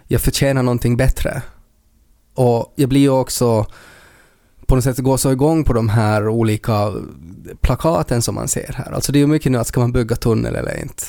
jag 0.07 0.21
förtjänar 0.21 0.63
någonting 0.63 0.97
bättre. 0.97 1.43
Och 2.35 2.73
jag 2.77 2.89
blir 2.89 3.01
ju 3.01 3.11
också 3.11 3.67
på 4.71 4.77
något 4.77 4.85
sätt 4.85 4.99
går 4.99 5.17
så 5.17 5.33
igång 5.33 5.65
på 5.65 5.73
de 5.73 5.89
här 5.89 6.29
olika 6.29 6.93
plakaten 7.61 8.23
som 8.23 8.35
man 8.35 8.49
ser 8.49 8.75
här. 8.77 8.93
Alltså 8.93 9.13
det 9.13 9.19
är 9.19 9.21
ju 9.21 9.27
mycket 9.27 9.53
nu 9.53 9.59
att 9.59 9.67
ska 9.67 9.81
man 9.81 9.93
bygga 9.93 10.17
tunnel 10.17 10.57
eller 10.57 10.81
inte. 10.81 11.03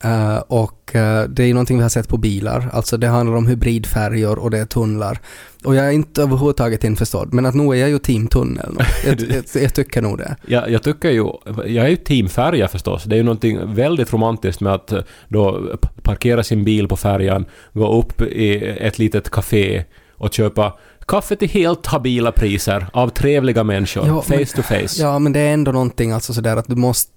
Eh, 0.00 0.36
och 0.36 0.96
eh, 0.96 1.28
det 1.28 1.42
är 1.42 1.46
ju 1.46 1.52
någonting 1.52 1.76
vi 1.76 1.82
har 1.82 1.88
sett 1.88 2.08
på 2.08 2.16
bilar. 2.16 2.70
Alltså 2.72 2.96
det 2.96 3.06
handlar 3.06 3.36
om 3.36 3.46
hybridfärjor 3.46 4.38
och 4.38 4.50
det 4.50 4.58
är 4.58 4.64
tunnlar. 4.64 5.18
Och 5.64 5.74
jag 5.74 5.86
är 5.86 5.90
inte 5.90 6.22
överhuvudtaget 6.22 6.84
införstådd, 6.84 7.34
men 7.34 7.46
att 7.46 7.54
nu 7.54 7.70
är 7.70 7.74
jag 7.74 7.88
ju 7.88 7.98
team 7.98 8.28
tunnel. 8.28 8.74
nu. 8.78 8.84
Jag, 9.10 9.20
jag, 9.20 9.62
jag 9.62 9.74
tycker 9.74 10.02
nog 10.02 10.18
det. 10.18 10.36
Jag, 10.46 10.70
jag 10.70 10.82
tycker 10.82 11.10
ju, 11.10 11.30
jag 11.66 11.84
är 11.84 11.88
ju 11.88 11.96
team 11.96 12.28
färja 12.28 12.68
förstås. 12.68 13.04
Det 13.04 13.14
är 13.14 13.18
ju 13.18 13.22
någonting 13.22 13.74
väldigt 13.74 14.12
romantiskt 14.12 14.60
med 14.60 14.74
att 14.74 14.92
eh, 14.92 15.00
då 15.28 15.76
parkera 16.02 16.42
sin 16.42 16.64
bil 16.64 16.88
på 16.88 16.96
färjan, 16.96 17.44
gå 17.72 17.98
upp 17.98 18.22
i 18.22 18.64
ett 18.64 18.98
litet 18.98 19.30
café 19.30 19.84
och 20.18 20.32
köpa 20.32 20.72
kaffe 21.08 21.36
till 21.36 21.48
helt 21.48 21.86
habila 21.86 22.32
priser 22.32 22.86
av 22.92 23.08
trevliga 23.08 23.64
människor, 23.64 24.06
Ja, 24.06 24.22
face 24.22 24.34
men- 24.36 24.46
to 24.46 24.62
face. 24.62 25.02
Ja, 25.02 25.18
men 25.18 25.32
det 25.32 25.40
är 25.40 25.52
ändå 25.54 25.72
någonting 25.72 26.12
alltså 26.12 26.34
sådär 26.34 26.56
att 26.56 26.66
du 26.68 26.76
måste 26.76 27.12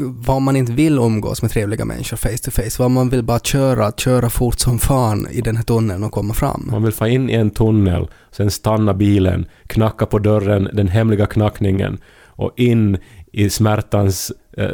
vad 0.00 0.42
man 0.42 0.56
inte 0.56 0.72
vill 0.72 0.98
umgås 0.98 1.42
med 1.42 1.50
trevliga 1.50 1.84
människor 1.84 2.16
face 2.16 2.38
to 2.44 2.50
face, 2.50 2.70
vad 2.82 2.90
man 2.90 3.08
vill 3.08 3.22
bara 3.22 3.38
köra, 3.38 3.92
köra 3.92 4.30
fort 4.30 4.58
som 4.58 4.78
fan 4.78 5.26
i 5.30 5.40
den 5.40 5.56
här 5.56 5.62
tunneln 5.62 6.04
och 6.04 6.12
komma 6.12 6.34
fram. 6.34 6.68
Man 6.70 6.82
vill 6.82 6.92
få 6.92 7.06
in 7.06 7.30
i 7.30 7.34
en 7.34 7.50
tunnel, 7.50 8.08
sen 8.30 8.50
stanna 8.50 8.94
bilen, 8.94 9.46
knacka 9.66 10.06
på 10.06 10.18
dörren, 10.18 10.68
den 10.72 10.88
hemliga 10.88 11.26
knackningen 11.26 11.98
och 12.26 12.52
in 12.56 12.98
i 13.32 13.50
smärtans 13.50 14.32
eh, 14.56 14.66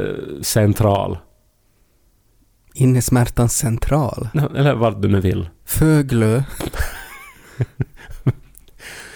central. 0.42 1.18
In 2.74 2.96
i 2.96 3.02
smärtans 3.02 3.56
central. 3.56 4.28
Eller 4.56 4.74
vart 4.74 5.02
du 5.02 5.08
nu 5.08 5.20
vill. 5.20 5.48
Föglö. 5.66 6.42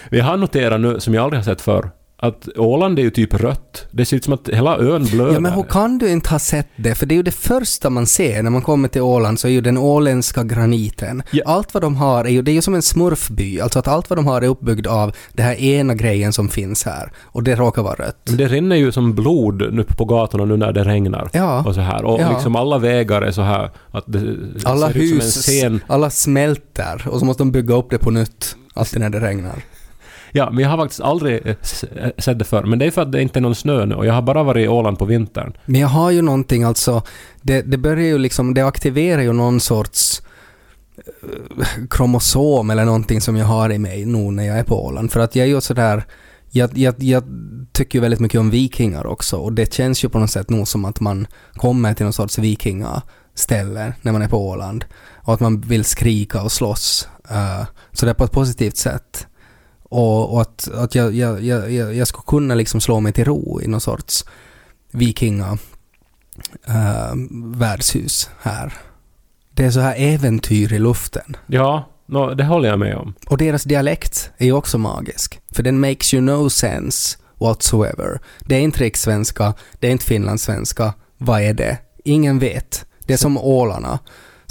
Vi 0.09 0.19
har 0.19 0.37
noterat 0.37 0.81
nu, 0.81 0.99
som 0.99 1.13
jag 1.13 1.23
aldrig 1.23 1.37
har 1.39 1.43
sett 1.43 1.61
förr, 1.61 1.91
att 2.21 2.47
Åland 2.57 2.99
är 2.99 3.03
ju 3.03 3.09
typ 3.09 3.33
rött. 3.33 3.87
Det 3.91 4.05
ser 4.05 4.17
ut 4.17 4.23
som 4.23 4.33
att 4.33 4.49
hela 4.53 4.77
ön 4.77 5.05
blöder. 5.05 5.33
Ja 5.33 5.39
men 5.39 5.51
hur 5.53 5.63
kan 5.63 5.97
du 5.97 6.09
inte 6.11 6.29
ha 6.29 6.39
sett 6.39 6.67
det? 6.75 6.95
För 6.95 7.05
det 7.05 7.13
är 7.13 7.17
ju 7.17 7.23
det 7.23 7.31
första 7.31 7.89
man 7.89 8.05
ser 8.05 8.43
när 8.43 8.49
man 8.49 8.61
kommer 8.61 8.87
till 8.87 9.01
Åland 9.01 9.39
så 9.39 9.47
är 9.47 9.51
ju 9.51 9.61
den 9.61 9.77
åländska 9.77 10.43
graniten. 10.43 11.23
Ja. 11.31 11.43
Allt 11.45 11.73
vad 11.73 11.83
de 11.83 11.95
har 11.95 12.25
är 12.25 12.29
ju, 12.29 12.41
det 12.41 12.51
är 12.51 12.53
ju 12.53 12.61
som 12.61 12.75
en 12.75 12.81
smurfby. 12.81 13.59
Alltså 13.59 13.79
att 13.79 13.87
allt 13.87 14.09
vad 14.09 14.17
de 14.19 14.27
har 14.27 14.41
är 14.41 14.47
uppbyggt 14.47 14.87
av 14.87 15.15
det 15.33 15.43
här 15.43 15.55
ena 15.55 15.95
grejen 15.95 16.33
som 16.33 16.49
finns 16.49 16.85
här. 16.85 17.11
Och 17.23 17.43
det 17.43 17.55
råkar 17.55 17.81
vara 17.83 17.95
rött. 17.95 18.17
Men 18.27 18.37
det 18.37 18.47
rinner 18.47 18.75
ju 18.75 18.91
som 18.91 19.15
blod 19.15 19.73
nu 19.73 19.83
på 19.83 20.05
gatorna 20.05 20.45
nu 20.45 20.57
när 20.57 20.71
det 20.71 20.83
regnar. 20.83 21.29
Ja. 21.33 21.63
Och 21.67 21.75
så 21.75 21.81
här. 21.81 22.05
Och 22.05 22.19
Ja. 22.21 22.31
liksom 22.33 22.55
alla 22.55 22.77
vägar 22.77 23.21
är 23.21 23.31
så 23.31 23.41
här 23.41 23.69
att 23.91 24.03
det 24.07 24.35
Alla 24.63 24.91
ser 24.91 24.99
ut 24.99 25.09
som 25.09 25.15
en 25.17 25.21
hus, 25.21 25.35
scen. 25.45 25.81
alla 25.87 26.09
smälter 26.09 27.07
och 27.11 27.19
så 27.19 27.25
måste 27.25 27.41
de 27.43 27.51
bygga 27.51 27.75
upp 27.75 27.89
det 27.89 27.97
på 27.97 28.11
nytt. 28.11 28.55
Alltid 28.73 28.99
när 29.01 29.09
det 29.09 29.19
regnar. 29.19 29.55
Ja, 30.31 30.49
men 30.51 30.63
jag 30.63 30.69
har 30.69 30.77
faktiskt 30.77 31.01
aldrig 31.01 31.47
eh, 31.47 31.55
eh, 31.95 32.09
sett 32.17 32.39
det 32.39 32.45
förr. 32.45 32.63
Men 32.63 32.79
det 32.79 32.85
är 32.85 32.91
för 32.91 33.01
att 33.01 33.11
det 33.11 33.21
inte 33.21 33.39
är 33.39 33.41
någon 33.41 33.55
snö 33.55 33.85
nu 33.85 33.95
och 33.95 34.05
jag 34.05 34.13
har 34.13 34.21
bara 34.21 34.43
varit 34.43 34.65
i 34.65 34.67
Åland 34.67 34.99
på 34.99 35.05
vintern. 35.05 35.53
Men 35.65 35.81
jag 35.81 35.87
har 35.87 36.11
ju 36.11 36.21
någonting 36.21 36.63
alltså, 36.63 37.01
det, 37.41 37.61
det 37.61 37.77
börjar 37.77 38.05
ju 38.05 38.17
liksom, 38.17 38.53
det 38.53 38.61
aktiverar 38.61 39.21
ju 39.21 39.33
någon 39.33 39.59
sorts 39.59 40.21
eh, 40.97 41.85
kromosom 41.89 42.69
eller 42.69 42.85
någonting 42.85 43.21
som 43.21 43.35
jag 43.35 43.45
har 43.45 43.71
i 43.71 43.79
mig 43.79 44.05
nu 44.05 44.31
när 44.31 44.43
jag 44.43 44.59
är 44.59 44.63
på 44.63 44.85
Åland. 44.85 45.11
För 45.11 45.19
att 45.19 45.35
jag 45.35 45.47
är 45.47 45.49
ju 45.49 45.61
sådär, 45.61 46.03
jag, 46.51 46.77
jag, 46.77 47.03
jag 47.03 47.23
tycker 47.71 47.99
ju 47.99 48.01
väldigt 48.01 48.19
mycket 48.19 48.39
om 48.39 48.49
vikingar 48.49 49.05
också 49.05 49.37
och 49.37 49.53
det 49.53 49.73
känns 49.73 50.03
ju 50.03 50.09
på 50.09 50.19
något 50.19 50.31
sätt 50.31 50.49
nog 50.49 50.67
som 50.67 50.85
att 50.85 50.99
man 50.99 51.27
kommer 51.53 51.93
till 51.93 52.05
någon 52.05 52.13
sorts 52.13 52.37
vikingaställe 52.37 53.93
när 54.01 54.11
man 54.11 54.21
är 54.21 54.27
på 54.27 54.49
Åland. 54.49 54.85
Och 55.15 55.33
att 55.33 55.39
man 55.39 55.61
vill 55.61 55.85
skrika 55.85 56.41
och 56.41 56.51
slåss. 56.51 57.07
Uh, 57.31 57.65
så 57.91 58.05
det 58.05 58.11
är 58.11 58.13
på 58.13 58.23
ett 58.23 58.31
positivt 58.31 58.77
sätt. 58.77 59.27
Och, 59.89 60.33
och 60.33 60.41
att, 60.41 60.71
att 60.73 60.95
jag, 60.95 61.15
jag, 61.15 61.43
jag, 61.43 61.95
jag, 61.95 62.07
skulle 62.07 62.23
kunna 62.27 62.55
liksom 62.55 62.81
slå 62.81 62.99
mig 62.99 63.13
till 63.13 63.25
ro 63.25 63.61
i 63.61 63.67
någon 63.67 63.81
sorts 63.81 64.25
vikinga 64.91 65.57
uh, 66.69 67.13
värdshus 67.59 68.29
här. 68.41 68.73
Det 69.53 69.65
är 69.65 69.71
så 69.71 69.79
här 69.79 69.95
äventyr 69.97 70.73
i 70.73 70.79
luften. 70.79 71.37
Ja, 71.47 71.89
nå, 72.05 72.33
det 72.33 72.43
håller 72.43 72.69
jag 72.69 72.79
med 72.79 72.95
om. 72.95 73.13
Och 73.27 73.37
deras 73.37 73.63
dialekt 73.63 74.31
är 74.37 74.45
ju 74.45 74.53
också 74.53 74.77
magisk. 74.77 75.39
För 75.51 75.63
den 75.63 75.79
makes 75.79 76.13
you 76.13 76.23
no 76.23 76.49
sense 76.49 77.17
whatsoever. 77.37 78.19
Det 78.39 78.55
är 78.55 78.59
inte 78.59 78.79
rikssvenska, 78.79 79.53
det 79.79 79.87
är 79.87 79.91
inte 79.91 80.05
finlandssvenska. 80.05 80.93
Vad 81.17 81.41
är 81.41 81.53
det? 81.53 81.77
Ingen 82.03 82.39
vet. 82.39 82.85
Det 82.99 83.13
är 83.13 83.17
som 83.17 83.37
ålarna. 83.37 83.99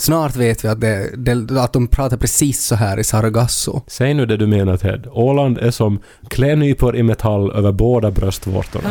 Snart 0.01 0.37
vet 0.37 0.65
vi 0.65 0.69
att, 0.69 0.81
det, 0.81 1.11
det, 1.17 1.63
att 1.63 1.73
de 1.73 1.89
pratar 1.89 2.17
precis 2.17 2.65
så 2.65 2.75
här 2.75 2.99
i 2.99 3.05
Sargasso. 3.05 3.81
Säg 3.87 4.15
nu 4.15 4.27
det 4.27 4.37
du 4.37 4.47
menar 4.47 4.77
Ted. 4.77 5.07
Åland 5.13 5.59
är 5.59 5.71
som 5.71 6.01
klädnypor 6.29 6.97
i 6.97 7.03
metall 7.03 7.51
över 7.51 7.73
båda 7.73 8.11
bröstvårtorna. 8.11 8.89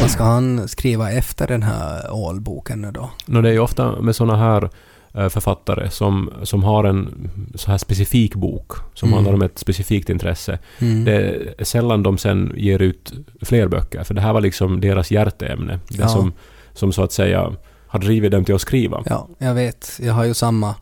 Vad 0.00 0.10
ska 0.10 0.24
han 0.24 0.68
skriva 0.68 1.10
efter 1.10 1.46
den 1.46 1.62
här 1.62 2.12
ålboken 2.12 2.80
nu 2.80 2.90
då? 2.90 3.10
Nå, 3.26 3.40
det 3.40 3.48
är 3.48 3.52
ju 3.52 3.58
ofta 3.58 4.00
med 4.00 4.16
såna 4.16 4.36
här 4.36 4.70
författare 5.14 5.90
som, 5.90 6.30
som 6.42 6.64
har 6.64 6.84
en 6.84 7.30
så 7.54 7.70
här 7.70 7.78
specifik 7.78 8.34
bok 8.34 8.72
som 8.94 9.08
Mm. 9.08 9.14
handlar 9.16 9.34
om 9.34 9.42
ett 9.42 9.58
specifikt 9.58 10.08
intresse. 10.10 10.58
Mm. 10.78 11.04
Det 11.04 11.12
är 11.58 11.64
sällan 11.64 12.02
de 12.02 12.18
sen 12.18 12.52
ger 12.56 12.82
ut 12.82 13.12
fler 13.42 13.68
böcker, 13.68 14.04
för 14.04 14.14
det 14.14 14.20
här 14.20 14.32
var 14.32 14.40
liksom 14.40 14.80
deras 14.80 15.10
hjärteämne. 15.10 15.80
Det 15.88 15.98
Ja. 15.98 16.08
som, 16.08 16.32
som 16.72 16.92
så 16.92 17.02
att 17.02 17.12
säga 17.12 17.52
har 17.86 17.98
drivit 18.00 18.30
dem 18.32 18.44
till 18.44 18.54
att 18.54 18.60
skriva. 18.60 19.02
Ja, 19.06 19.28
jag 19.38 19.54
vet. 19.54 20.00
Jag 20.02 20.12
har 20.14 20.24
ju 20.24 20.34
samma 20.34 20.74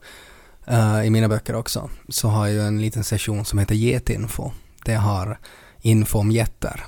eh, 0.66 1.04
i 1.06 1.10
mina 1.10 1.28
böcker 1.28 1.54
också. 1.54 1.90
Så 2.08 2.28
har 2.28 2.46
jag 2.48 2.66
en 2.66 2.80
liten 2.80 3.04
session 3.04 3.44
som 3.44 3.58
heter 3.58 3.74
Getinfo. 3.74 4.50
Det 4.84 4.94
har 4.94 5.38
info 5.80 6.18
om 6.18 6.30
getter. 6.30 6.80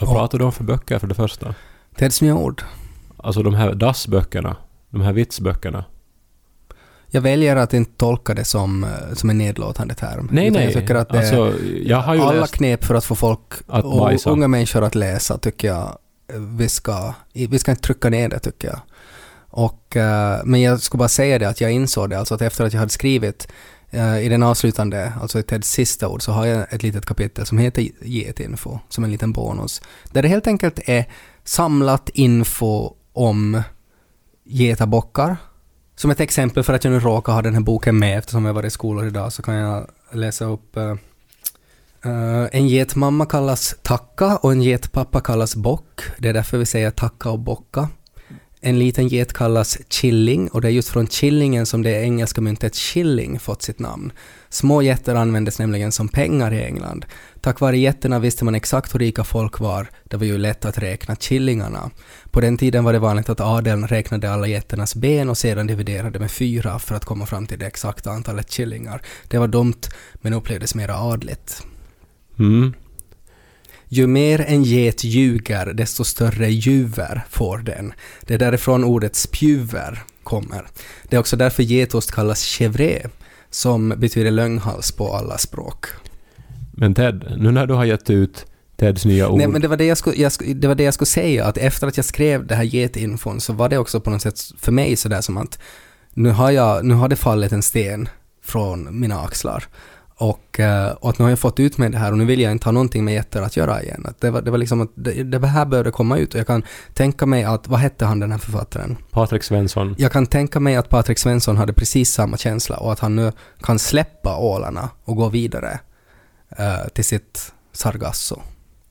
Vad 0.00 0.10
pratar 0.10 0.38
du 0.38 0.44
om 0.44 0.52
för 0.52 0.64
böcker 0.64 0.98
för 0.98 1.06
det 1.06 1.14
första? 1.14 1.54
Teds 1.96 2.22
nya 2.22 2.34
ord. 2.36 2.62
Alltså 3.16 3.42
de 3.42 3.54
här 3.54 3.74
dassböckerna, 3.74 4.56
de 4.90 5.00
här 5.00 5.12
vitsböckerna. 5.12 5.84
Jag 7.10 7.20
väljer 7.20 7.56
att 7.56 7.74
inte 7.74 7.92
tolka 7.96 8.34
det 8.34 8.44
som, 8.44 8.84
eh, 8.84 9.14
som 9.14 9.30
en 9.30 9.38
nedlåtande 9.38 9.94
term. 9.94 10.28
Nej, 10.32 10.46
Utan 10.46 10.62
nej. 10.62 10.72
Jag 10.72 10.80
tycker 10.82 10.94
att 10.94 11.08
det 11.08 11.18
alltså, 11.18 11.54
jag 11.84 11.96
har 11.96 12.14
ju 12.14 12.20
alla 12.20 12.40
läst... 12.40 12.54
knep 12.54 12.84
för 12.84 12.94
att 12.94 13.04
få 13.04 13.14
folk 13.14 13.40
Att 13.66 13.84
och 13.84 13.98
bajsa. 13.98 14.30
unga 14.30 14.48
människor 14.48 14.84
att 14.84 14.94
läsa 14.94 15.38
tycker 15.38 15.68
jag 15.68 15.98
eh, 16.32 16.40
vi 16.40 16.68
ska, 16.68 17.14
vi 17.32 17.58
ska 17.58 17.70
inte 17.70 17.82
trycka 17.82 18.10
ner 18.10 18.28
det 18.28 18.38
tycker 18.38 18.68
jag. 18.68 18.80
Och, 19.50 19.96
eh, 19.96 20.40
men 20.44 20.60
jag 20.60 20.80
ska 20.80 20.98
bara 20.98 21.08
säga 21.08 21.38
det 21.38 21.48
att 21.48 21.60
jag 21.60 21.72
insåg 21.72 22.10
det, 22.10 22.18
alltså 22.18 22.34
att 22.34 22.42
efter 22.42 22.64
att 22.64 22.72
jag 22.72 22.80
hade 22.80 22.92
skrivit 22.92 23.48
i 24.22 24.28
den 24.28 24.42
avslutande, 24.42 25.12
alltså 25.20 25.38
i 25.38 25.42
Teds 25.42 25.70
sista 25.70 26.08
ord, 26.08 26.22
så 26.22 26.32
har 26.32 26.46
jag 26.46 26.72
ett 26.72 26.82
litet 26.82 27.06
kapitel 27.06 27.46
som 27.46 27.58
heter 27.58 27.88
Getinfo, 28.02 28.78
som 28.88 29.04
en 29.04 29.10
liten 29.10 29.32
bonus. 29.32 29.82
Där 30.12 30.22
det 30.22 30.28
helt 30.28 30.46
enkelt 30.46 30.80
är 30.84 31.04
samlat 31.44 32.08
info 32.08 32.92
om 33.12 33.62
getabockar. 34.44 35.36
Som 35.98 36.10
ett 36.10 36.20
exempel 36.20 36.62
för 36.62 36.74
att 36.74 36.84
jag 36.84 36.92
nu 36.92 37.00
råkar 37.00 37.32
ha 37.32 37.42
den 37.42 37.54
här 37.54 37.60
boken 37.60 37.98
med 37.98 38.18
eftersom 38.18 38.44
jag 38.44 38.54
var 38.54 38.66
i 38.66 38.70
skolor 38.70 39.06
idag 39.06 39.32
så 39.32 39.42
kan 39.42 39.54
jag 39.54 39.86
läsa 40.12 40.44
upp 40.44 40.76
uh, 40.76 42.46
en 42.52 42.68
getmamma 42.68 43.26
kallas 43.26 43.76
tacka 43.82 44.36
och 44.36 44.52
en 44.52 44.62
getpappa 44.62 45.20
kallas 45.20 45.56
bock. 45.56 46.00
Det 46.18 46.28
är 46.28 46.32
därför 46.32 46.58
vi 46.58 46.66
säger 46.66 46.90
tacka 46.90 47.30
och 47.30 47.38
bocka. 47.38 47.88
En 48.60 48.78
liten 48.78 49.08
get 49.08 49.32
kallas 49.32 49.78
chilling 49.88 50.48
och 50.48 50.60
det 50.60 50.68
är 50.68 50.72
just 50.72 50.88
från 50.88 51.06
chillingen 51.06 51.66
som 51.66 51.82
det 51.82 51.90
engelska 51.90 52.40
myntet 52.40 52.76
shilling 52.76 53.38
fått 53.38 53.62
sitt 53.62 53.78
namn. 53.78 54.12
Små 54.48 54.82
getter 54.82 55.14
användes 55.14 55.58
nämligen 55.58 55.92
som 55.92 56.08
pengar 56.08 56.52
i 56.52 56.62
England. 56.64 57.06
Tack 57.40 57.60
vare 57.60 57.78
getterna 57.78 58.18
visste 58.18 58.44
man 58.44 58.54
exakt 58.54 58.94
hur 58.94 58.98
rika 58.98 59.24
folk 59.24 59.60
var. 59.60 59.90
Det 60.04 60.16
var 60.16 60.24
ju 60.24 60.38
lätt 60.38 60.64
att 60.64 60.78
räkna 60.78 61.16
chillingarna. 61.16 61.90
På 62.30 62.40
den 62.40 62.56
tiden 62.56 62.84
var 62.84 62.92
det 62.92 62.98
vanligt 62.98 63.28
att 63.28 63.40
adeln 63.40 63.88
räknade 63.88 64.32
alla 64.32 64.46
getternas 64.46 64.94
ben 64.94 65.28
och 65.28 65.38
sedan 65.38 65.66
dividerade 65.66 66.18
med 66.18 66.30
fyra 66.30 66.78
för 66.78 66.94
att 66.94 67.04
komma 67.04 67.26
fram 67.26 67.46
till 67.46 67.58
det 67.58 67.66
exakta 67.66 68.10
antalet 68.10 68.52
chillingar. 68.52 69.02
Det 69.28 69.38
var 69.38 69.48
dumt 69.48 69.80
men 70.14 70.32
upplevdes 70.32 70.74
mera 70.74 70.96
adligt. 70.98 71.62
Mm. 72.38 72.74
Ju 73.88 74.06
mer 74.06 74.40
en 74.40 74.64
get 74.64 75.04
ljuger, 75.04 75.72
desto 75.72 76.04
större 76.04 76.50
juver 76.50 77.24
får 77.30 77.58
den. 77.58 77.92
Det 78.22 78.34
är 78.34 78.38
därifrån 78.38 78.84
ordet 78.84 79.16
spjuver 79.16 80.02
kommer. 80.22 80.66
Det 81.08 81.16
är 81.16 81.20
också 81.20 81.36
därför 81.36 81.62
getost 81.62 82.12
kallas 82.12 82.44
chèvre, 82.44 83.08
som 83.50 83.88
betyder 83.88 84.30
lögnhals 84.30 84.92
på 84.92 85.12
alla 85.12 85.38
språk. 85.38 85.86
Men 86.72 86.94
Ted, 86.94 87.34
nu 87.38 87.50
när 87.50 87.66
du 87.66 87.74
har 87.74 87.84
gett 87.84 88.10
ut 88.10 88.46
Teds 88.78 89.04
nya 89.04 89.28
ord. 89.28 89.38
Nej, 89.38 89.48
men 89.48 89.60
det 89.60 89.68
var 89.68 89.76
det 89.76 89.84
jag, 89.84 89.98
skulle, 89.98 90.16
jag, 90.16 90.32
det 90.56 90.68
var 90.68 90.74
det 90.74 90.82
jag 90.82 90.94
skulle 90.94 91.06
säga, 91.06 91.44
att 91.44 91.58
efter 91.58 91.86
att 91.86 91.96
jag 91.96 92.06
skrev 92.06 92.46
det 92.46 92.54
här 92.54 92.64
getinfon 92.64 93.40
så 93.40 93.52
var 93.52 93.68
det 93.68 93.78
också 93.78 94.00
på 94.00 94.10
något 94.10 94.22
sätt 94.22 94.40
för 94.58 94.72
mig 94.72 94.96
sådär 94.96 95.20
som 95.20 95.36
att 95.36 95.58
nu 96.14 96.30
har, 96.30 96.50
jag, 96.50 96.84
nu 96.84 96.94
har 96.94 97.08
det 97.08 97.16
fallit 97.16 97.52
en 97.52 97.62
sten 97.62 98.08
från 98.44 99.00
mina 99.00 99.20
axlar. 99.20 99.64
Och, 100.20 100.60
eh, 100.60 100.90
och 100.90 101.10
att 101.10 101.18
nu 101.18 101.22
har 101.22 101.30
jag 101.30 101.38
fått 101.38 101.60
ut 101.60 101.78
med 101.78 101.92
det 101.92 101.98
här 101.98 102.12
och 102.12 102.18
nu 102.18 102.24
vill 102.24 102.40
jag 102.40 102.52
inte 102.52 102.64
ha 102.64 102.72
någonting 102.72 103.04
med 103.04 103.14
getter 103.14 103.42
att 103.42 103.56
göra 103.56 103.82
igen. 103.82 104.04
Att 104.08 104.20
det, 104.20 104.30
var, 104.30 104.42
det 104.42 104.50
var 104.50 104.58
liksom 104.58 104.80
att 104.80 104.90
det, 104.94 105.22
det 105.22 105.46
här 105.46 105.66
började 105.66 105.90
komma 105.90 106.18
ut 106.18 106.34
och 106.34 106.40
jag 106.40 106.46
kan 106.46 106.62
tänka 106.94 107.26
mig 107.26 107.44
att, 107.44 107.68
vad 107.68 107.80
hette 107.80 108.04
han 108.04 108.20
den 108.20 108.30
här 108.30 108.38
författaren? 108.38 108.96
Patrik 109.10 109.42
Svensson. 109.42 109.94
Jag 109.98 110.12
kan 110.12 110.26
tänka 110.26 110.60
mig 110.60 110.76
att 110.76 110.88
Patrik 110.88 111.18
Svensson 111.18 111.56
hade 111.56 111.72
precis 111.72 112.12
samma 112.12 112.36
känsla 112.36 112.76
och 112.76 112.92
att 112.92 112.98
han 112.98 113.16
nu 113.16 113.32
kan 113.60 113.78
släppa 113.78 114.38
ålarna 114.38 114.90
och 115.04 115.16
gå 115.16 115.28
vidare 115.28 115.80
eh, 116.58 116.88
till 116.92 117.04
sitt 117.04 117.52
Sargasso. 117.72 118.40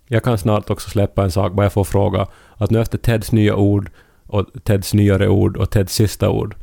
Jag 0.07 0.23
kan 0.23 0.37
snart 0.37 0.69
också 0.69 0.89
släppa 0.89 1.23
en 1.23 1.31
sak, 1.31 1.53
bara 1.53 1.65
jag 1.65 1.73
får 1.73 1.83
fråga. 1.83 2.27
Att 2.57 2.69
nu 2.69 2.81
efter 2.81 2.97
Teds 2.97 3.31
nya 3.31 3.55
ord 3.55 3.91
och 4.27 4.45
Teds 4.63 4.93
nyare 4.93 5.27
ord 5.27 5.57
och 5.57 5.69
Teds 5.69 5.93
sista 5.93 6.29
ord, 6.29 6.55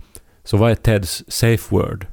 så 0.44 0.56
vad 0.56 0.70
är 0.70 0.74
Teds 0.74 1.24
safe 1.28 1.74
word? 1.74 2.06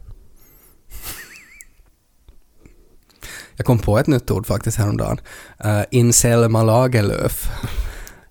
Jag 3.55 3.65
kom 3.65 3.79
på 3.79 3.99
ett 3.99 4.07
nytt 4.07 4.31
ord 4.31 4.47
faktiskt 4.47 4.77
häromdagen. 4.77 5.19
Uh, 5.65 5.81
Inselma 5.91 6.63
Lagerlöf. 6.63 7.51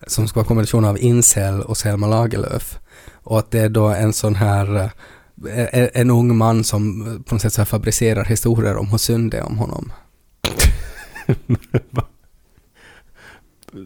Som 0.06 0.28
ska 0.28 0.40
vara 0.40 0.46
kombination 0.46 0.84
av 0.84 0.98
incel 0.98 1.62
och 1.62 1.76
Selma 1.76 2.06
Lagerlöf. 2.06 2.78
Och 3.22 3.38
att 3.38 3.50
det 3.50 3.58
är 3.58 3.68
då 3.68 3.88
en 3.88 4.12
sån 4.12 4.34
här 4.34 4.90
eh, 5.48 5.88
en, 5.94 6.10
ung 6.10 6.36
man 6.36 6.64
som 6.64 7.06
eh, 7.06 7.22
på 7.22 7.34
något 7.34 7.42
sätt 7.42 7.52
så 7.52 7.64
fabricerar 7.64 8.24
historier 8.24 8.76
om 8.76 8.88
hur 8.88 8.98
synd 8.98 9.30
det 9.30 9.38
är 9.38 9.46
om 9.46 9.58
honom. 9.58 9.92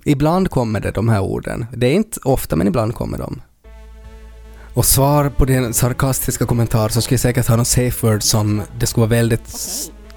ibland 0.05 0.51
kommer 0.51 0.81
det 0.81 0.91
de 0.91 1.09
här 1.09 1.21
orden. 1.21 1.67
Det 1.77 1.87
är 1.87 1.95
inte 1.95 2.21
ofta 2.25 2.57
men 2.57 2.67
ibland 2.67 2.95
kommer 2.95 3.19
de. 3.19 3.41
Och 4.75 4.85
svar 4.85 5.29
på 5.29 5.45
din 5.45 5.75
sarkastiska 5.75 6.47
kommentar 6.47 6.89
så 6.89 7.01
skulle 7.01 7.15
jag 7.15 7.21
säkert 7.21 7.49
ha 7.49 7.57
någon 7.57 7.65
safe 7.65 8.07
word 8.07 8.23
som 8.23 8.63
det 8.81 8.87
skulle 8.87 9.07
vara 9.07 9.19
väldigt 9.19 9.49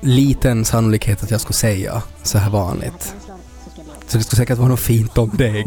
liten 0.02 0.66
sannolikhet 0.66 1.24
att 1.24 1.32
jag 1.32 1.42
skulle 1.42 1.54
säga 1.54 2.02
så 2.24 2.38
här 2.38 2.50
vanligt. 2.50 3.14
Så 4.08 4.18
det 4.18 4.24
skulle 4.24 4.38
säkert 4.38 4.58
vara 4.58 4.68
något 4.68 4.80
fint 4.80 5.18
om 5.18 5.30
dig, 5.38 5.66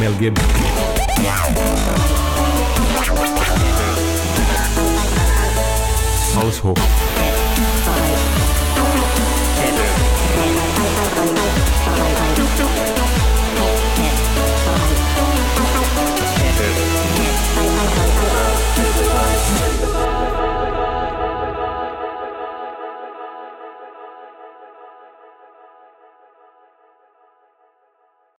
Mel 0.00 0.22
Gibson. 0.22 0.46